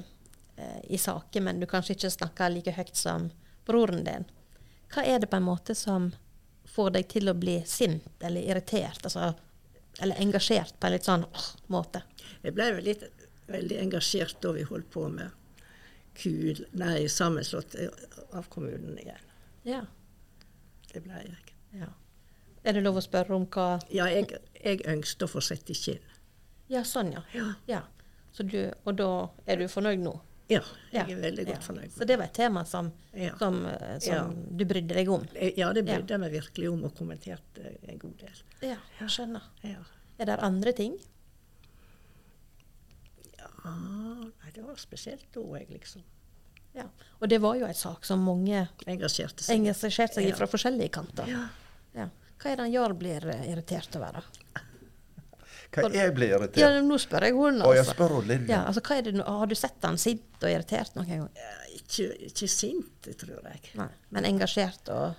eh, 0.57 0.81
i 0.89 0.99
saker, 0.99 1.45
men 1.45 1.61
du 1.61 1.67
kanskje 1.69 1.93
ikke 1.97 2.11
snakka 2.11 2.49
like 2.49 2.73
høyt 2.73 2.97
som 2.97 3.29
broren 3.69 4.05
din. 4.07 4.25
Hva 4.95 5.05
er 5.05 5.21
det 5.21 5.29
på 5.31 5.37
en 5.37 5.45
måte 5.47 5.77
som 5.77 6.11
får 6.71 6.95
deg 6.97 7.09
til 7.13 7.29
å 7.29 7.37
bli 7.37 7.59
sint 7.69 8.25
eller 8.25 8.47
irritert? 8.49 9.05
Altså, 9.05 9.35
eller 10.01 10.23
engasjert 10.25 10.79
på 10.81 10.89
en 10.89 10.95
litt 10.97 11.09
sånn 11.09 11.27
åh, 11.29 11.51
måte? 11.69 12.03
Jeg 12.41 12.57
ble 12.57 12.71
vel 12.79 12.89
litt, 12.89 13.05
veldig 13.51 13.79
engasjert 13.85 14.41
da 14.41 14.55
vi 14.57 14.65
holdt 14.65 14.89
på 14.95 15.05
med 15.13 15.37
kul, 16.21 16.65
nei, 16.81 17.09
sammenslått 17.13 17.77
eh, 17.77 17.93
av 18.37 18.49
kommunen 18.53 18.97
igjen. 18.99 19.27
Ja. 19.69 19.85
Det 20.91 21.05
ble 21.05 21.21
jeg. 21.27 21.53
ja. 21.83 21.93
Er 22.65 22.77
det 22.77 22.83
lov 22.85 22.99
å 23.01 23.05
spørre 23.05 23.37
om 23.37 23.47
hva 23.53 23.79
Ja, 23.93 24.09
jeg, 24.13 24.33
jeg 24.61 24.83
ønsket 24.89 25.29
å 25.29 25.31
få 25.31 25.41
sette 25.45 25.73
i 25.73 25.79
kinn. 25.79 26.10
Ja, 26.71 26.83
sånn, 26.87 27.13
ja. 27.17 27.23
Ja. 27.35 27.47
ja. 27.67 27.81
Så 28.33 28.45
du, 28.47 28.59
og 28.87 28.95
da 29.01 29.09
er 29.51 29.59
du 29.59 29.67
fornøyd 29.69 29.99
nå? 30.05 30.13
Ja, 30.51 30.61
jeg 30.91 31.13
er 31.15 31.21
veldig 31.23 31.45
godt 31.47 31.63
fornøyd. 31.67 31.93
Så 31.95 32.07
det 32.07 32.17
var 32.19 32.27
et 32.27 32.35
tema 32.35 32.65
som, 32.67 32.89
som, 33.39 33.59
eh, 33.71 33.99
som 34.03 34.33
du 34.59 34.65
brydde 34.67 34.97
deg 34.99 35.11
om? 35.11 35.23
Eh, 35.35 35.53
Ja, 35.59 35.69
det 35.75 35.85
brydde 35.87 36.11
jeg 36.15 36.23
meg 36.23 36.33
virkelig 36.35 36.71
om 36.73 36.85
og 36.89 36.95
kommenterte 36.99 37.75
en 37.87 37.99
god 38.03 38.17
del. 38.23 38.41
Ja, 38.67 38.77
jeg 38.99 39.13
skjønner. 39.15 39.47
Ja. 39.63 39.83
Er 40.19 40.31
det 40.33 40.39
andre 40.47 40.73
ting? 40.75 40.97
ja 43.39 43.75
nei, 43.75 44.51
det 44.55 44.63
var 44.65 44.79
spesielt 44.81 45.27
da 45.35 45.43
jeg 45.59 45.69
liksom 45.75 46.03
Ja. 46.75 46.85
Og 47.21 47.29
det 47.29 47.41
var 47.43 47.57
jo 47.59 47.67
en 47.67 47.75
sak 47.75 48.05
som 48.07 48.23
mange 48.23 48.69
engasjerte 48.87 49.43
seg. 49.43 49.57
engasjerte 49.59 50.15
seg 50.21 50.29
Ja. 50.29 50.37
fra 50.37 50.47
forskjellige 50.47 50.91
kanter. 50.95 51.27
Ja. 51.29 51.49
Ja. 51.95 52.09
Hva 52.39 52.51
er 52.53 52.57
det 52.57 52.63
han 52.65 52.73
Jarl 52.73 52.95
blir 52.95 53.27
eh, 53.29 53.49
irritert 53.53 53.97
over, 53.97 54.13
da? 54.21 54.61
Hva 55.71 55.87
jeg 55.95 56.15
blir 56.17 56.33
irritert? 56.35 56.59
Ja, 56.59 56.69
nå 56.83 56.97
spør 56.99 57.23
jeg 57.29 57.35
henne, 57.39 57.63
Å, 57.63 57.73
jeg 57.77 57.85
altså. 57.85 57.95
spør 57.95 58.15
hun 58.17 58.25
Lilja. 58.27 58.51
Ja, 58.51 58.61
altså 58.67 58.83
hva 58.83 58.97
er 58.99 59.03
det, 59.07 59.13
har 59.23 59.47
du 59.47 59.55
sett 59.55 59.85
han 59.87 59.99
sint 60.03 60.43
og 60.43 60.51
irritert 60.51 60.97
noen 60.99 61.09
gang? 61.13 61.27
Ja, 61.39 61.53
Ikke, 61.79 62.09
ikke 62.27 62.49
sint, 62.51 63.11
tror 63.21 63.47
jeg. 63.53 63.61
Nei. 63.79 63.87
Men 64.11 64.27
engasjert 64.33 64.91
og 64.95 65.15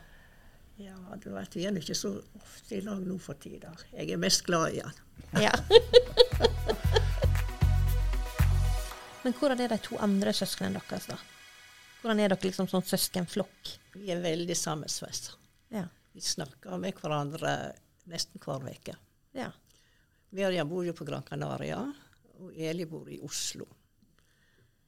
Ja, 0.81 0.97
du 1.21 1.29
vet, 1.35 1.55
Vi 1.55 1.65
er 1.69 1.77
ikke 1.79 1.95
så 1.95 2.11
ofte 2.39 2.75
i 2.75 2.81
lag 2.83 2.99
nå 3.05 3.15
for 3.21 3.39
tida. 3.39 3.71
Jeg 3.93 4.11
er 4.11 4.19
mest 4.19 4.43
glad 4.47 4.75
i 4.75 4.81
han. 4.83 4.95
Ja. 5.39 5.53
Men 9.23 9.35
hvordan 9.37 9.59
er 9.61 9.69
de 9.69 9.77
to 9.85 9.97
andre 10.01 10.33
søsknene 10.33 10.81
deres, 10.89 11.05
da? 11.11 11.17
Hvordan 12.01 12.19
er 12.23 12.33
dere 12.33 12.47
liksom 12.47 12.67
sånn 12.71 12.85
søskenflokk? 12.89 13.75
Vi 13.93 14.09
er 14.09 14.23
veldig 14.23 14.55
sammensveisa. 14.57 15.35
Ja. 15.71 15.85
Vi 16.11 16.21
snakker 16.25 16.79
med 16.81 16.97
hverandre 16.97 17.51
nesten 18.11 18.41
hver 18.43 18.65
uke. 18.67 18.97
ja. 19.37 19.51
Miriam 20.31 20.69
bor 20.69 20.85
jo 20.85 20.93
på 20.95 21.05
Gran 21.07 21.23
Canaria, 21.27 21.81
og 22.39 22.51
Eli 22.55 22.85
bor 22.87 23.09
i 23.11 23.19
Oslo. 23.23 23.67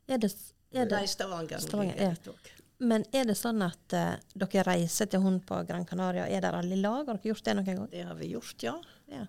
Er 0.07 0.19
det, 0.19 0.31
er 0.71 0.87
det 0.87 0.99
Nei, 0.99 1.07
Stavanger. 1.07 1.63
Stavanger, 1.63 1.99
ja. 1.99 2.11
også. 2.15 2.59
Men 2.83 3.05
er 3.15 3.27
det 3.29 3.35
sånn 3.39 3.61
at 3.63 3.95
uh, 3.95 4.15
dere 4.33 4.63
reiser 4.67 5.07
til 5.11 5.23
hun 5.23 5.39
på 5.45 5.61
Gran 5.67 5.85
Canaria? 5.87 6.25
Er 6.27 6.43
dere 6.43 6.59
alle 6.63 6.75
i 6.75 6.81
lag? 6.81 7.05
Har 7.07 7.19
dere 7.19 7.31
gjort 7.31 7.45
det 7.45 7.55
noen 7.59 7.69
gang? 7.69 7.89
Det 7.91 8.03
har 8.07 8.17
vi 8.19 8.31
gjort, 8.33 8.65
ja. 8.65 8.73
Ja. 9.11 9.27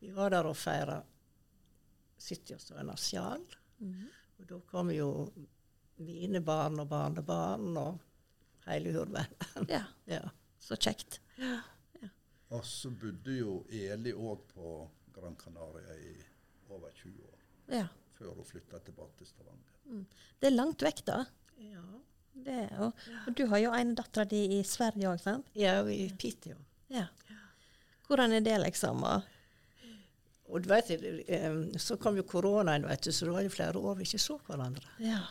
Vi 0.00 0.12
var 0.16 0.32
der 0.32 0.48
og 0.48 0.56
feira 0.56 1.00
70-årsdagen 2.20 2.92
av 2.92 3.00
Sjal. 3.00 3.44
Og 4.36 4.48
da 4.48 4.60
kom 4.70 4.92
jo 4.92 5.10
mine 6.04 6.42
barn 6.44 6.80
og 6.80 6.88
barnebarn 6.90 7.76
og 7.80 8.02
hele 8.68 8.92
hurven. 8.96 9.36
ja. 9.72 9.82
ja. 10.08 10.22
Så 10.60 10.76
kjekt. 10.80 11.20
Og 12.54 12.64
så 12.66 12.90
bodde 12.94 13.36
jo 13.36 13.58
Eli 13.74 14.12
òg 14.14 14.44
på 14.52 14.76
Gran 15.16 15.36
Canaria 15.40 15.94
i 15.96 16.12
over 16.70 16.90
20 16.92 17.22
år. 17.24 17.44
Ja. 17.72 17.86
Før 18.18 18.34
hun 18.36 18.44
flytta 18.48 18.78
tilbake 18.84 19.16
til 19.18 19.28
Stavanger. 19.30 20.04
Det 20.40 20.48
er 20.50 20.54
langt 20.56 20.82
vekk, 20.82 21.02
da. 21.08 21.22
Ja, 21.62 21.82
Det, 22.46 22.56
og, 22.84 22.92
og 23.26 23.36
du 23.36 23.46
har 23.48 23.58
jo 23.62 23.70
en 23.72 23.94
datter 23.96 24.26
di 24.28 24.42
i 24.58 24.62
Sverige 24.68 25.08
òg, 25.08 25.20
sant? 25.22 25.46
ja 25.56 25.78
i 25.88 26.10
Piteå. 26.20 26.56
Ja. 26.92 27.06
Hvordan 28.06 28.36
er 28.36 28.44
det, 28.44 28.58
liksom? 28.60 29.00
Og, 29.08 29.32
Og 30.48 30.62
du 30.62 30.68
vet, 30.70 30.90
eh, 31.26 31.56
så 31.82 31.96
kom 31.98 32.16
jo 32.20 32.22
koronaen, 32.22 32.84
vet 32.86 33.02
du, 33.08 33.10
så 33.12 33.26
det 33.26 33.32
var 33.34 33.42
jo 33.42 33.50
flere 33.50 33.80
år 33.80 33.96
vi 33.98 34.04
ikke 34.06 34.20
så 34.22 34.36
hverandre. 34.46 34.84
Ja. 35.02 35.22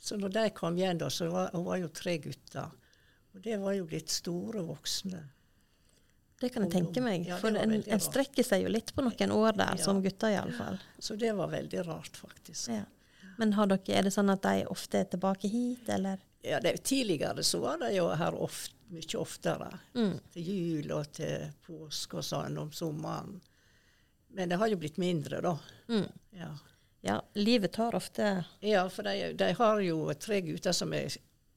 Så 0.00 0.18
når 0.20 0.34
de 0.34 0.42
kom 0.50 0.76
igjen, 0.76 0.98
da, 1.00 1.08
så 1.08 1.30
var 1.32 1.50
hun 1.54 1.64
var 1.64 1.78
jo 1.80 1.88
tre 1.88 2.18
gutter. 2.18 2.74
Og 3.34 3.40
det 3.44 3.56
var 3.62 3.72
jo 3.78 3.86
blitt 3.88 4.10
store 4.12 4.60
voksne. 4.66 5.22
Det 6.40 6.48
kan 6.54 6.64
jeg 6.64 6.72
tenke 6.72 7.02
meg. 7.04 7.26
Ja, 7.28 7.36
For 7.40 7.52
en, 7.52 7.74
en 7.84 8.00
strekker 8.00 8.46
seg 8.46 8.62
jo 8.64 8.70
litt 8.72 8.94
på 8.96 9.04
noen 9.04 9.32
år 9.36 9.52
der, 9.58 9.74
Ja. 9.76 9.84
som 9.84 10.00
gutter 10.02 10.32
iallfall. 10.32 10.78
Så 10.98 11.16
det 11.20 11.34
var 11.36 11.50
veldig 11.52 11.82
rart, 11.86 12.16
faktisk. 12.16 12.70
Ja. 12.72 12.86
Men 13.38 13.52
har 13.56 13.66
dere, 13.68 13.92
er 13.98 14.02
det 14.08 14.12
sånn 14.14 14.32
at 14.32 14.42
de 14.44 14.64
ofte 14.72 15.02
er 15.02 15.04
tilbake 15.12 15.48
hit, 15.52 15.88
eller? 15.88 16.18
Ja, 16.42 16.58
det, 16.64 16.78
tidligere 16.88 17.44
så 17.44 17.60
var 17.60 17.78
de 17.82 17.90
jo 17.92 18.08
her 18.16 18.34
ofte, 18.40 18.74
mye 18.90 19.18
oftere. 19.20 19.68
Mm. 19.94 20.16
Til 20.34 20.48
jul 20.48 20.88
og 20.96 21.12
til 21.14 21.44
påske 21.66 22.16
og 22.18 22.24
sånn 22.26 22.56
om 22.58 22.72
sommeren. 22.74 23.36
Men 24.34 24.48
det 24.50 24.56
har 24.58 24.66
jo 24.72 24.78
blitt 24.80 24.96
mindre, 24.98 25.40
da. 25.44 25.52
Mm. 25.88 26.08
Ja, 26.40 26.50
Ja, 27.02 27.14
livet 27.34 27.72
tar 27.72 27.94
ofte 27.96 28.44
ja 28.60 28.82
for 28.92 29.02
de, 29.08 29.32
de 29.32 29.46
har 29.56 29.78
jo 29.80 30.12
tre 30.20 30.40
gutter 30.44 30.72
som 30.76 30.92
er 30.92 31.06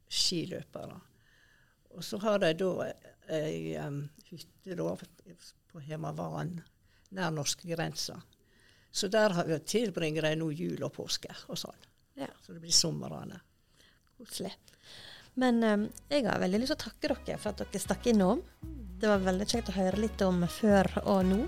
skiløpere. 0.07 0.99
Og 1.97 2.03
så 2.03 2.17
har 2.23 2.39
de 2.39 2.53
da 2.61 2.69
ei 3.33 3.75
um, 3.81 4.05
hytte 4.37 4.75
da 4.79 4.95
på 5.71 5.81
Hemavan, 5.81 6.55
nær 7.11 7.31
norskegrensa. 7.31 8.19
Så 8.93 9.07
der 9.09 9.33
har 9.33 9.45
vi- 9.49 9.59
tilbringer 9.59 10.21
de 10.21 10.35
nå 10.35 10.51
jul 10.53 10.83
og 10.83 10.93
påske 10.93 11.33
og 11.49 11.57
sånn. 11.57 11.79
Ja, 12.15 12.27
Så 12.45 12.53
det 12.53 12.61
blir 12.61 12.71
somrene. 12.71 13.39
koselig. 14.17 14.53
Men 15.35 15.63
um, 15.63 15.89
jeg 16.11 16.25
har 16.27 16.37
veldig 16.39 16.59
lyst 16.61 16.73
til 16.73 16.77
å 16.77 16.83
takke 16.91 17.09
dere 17.25 17.37
for 17.41 17.49
at 17.49 17.57
dere 17.57 17.79
stakk 17.81 18.05
innom. 18.11 18.43
Det 18.61 19.07
var 19.09 19.17
veldig 19.19 19.47
kjekt 19.49 19.69
å 19.69 19.73
høre 19.73 19.97
litt 19.97 20.21
om 20.21 20.43
før 20.47 20.85
og 21.07 21.25
nå. 21.25 21.39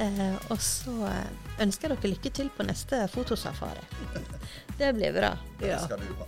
Eh, 0.00 0.36
og 0.50 0.56
så 0.58 0.94
eh, 1.06 1.28
ønsker 1.60 1.90
jeg 1.92 1.98
dere 2.00 2.10
lykke 2.14 2.32
til 2.32 2.48
på 2.56 2.64
neste 2.64 3.02
fotosafari. 3.12 3.84
Det 4.78 4.94
blir 4.96 5.12
bra. 5.12 5.34
Ja. 5.60 5.76
Det 5.76 5.80
skal 5.84 6.00
du 6.00 6.14
ha. 6.16 6.26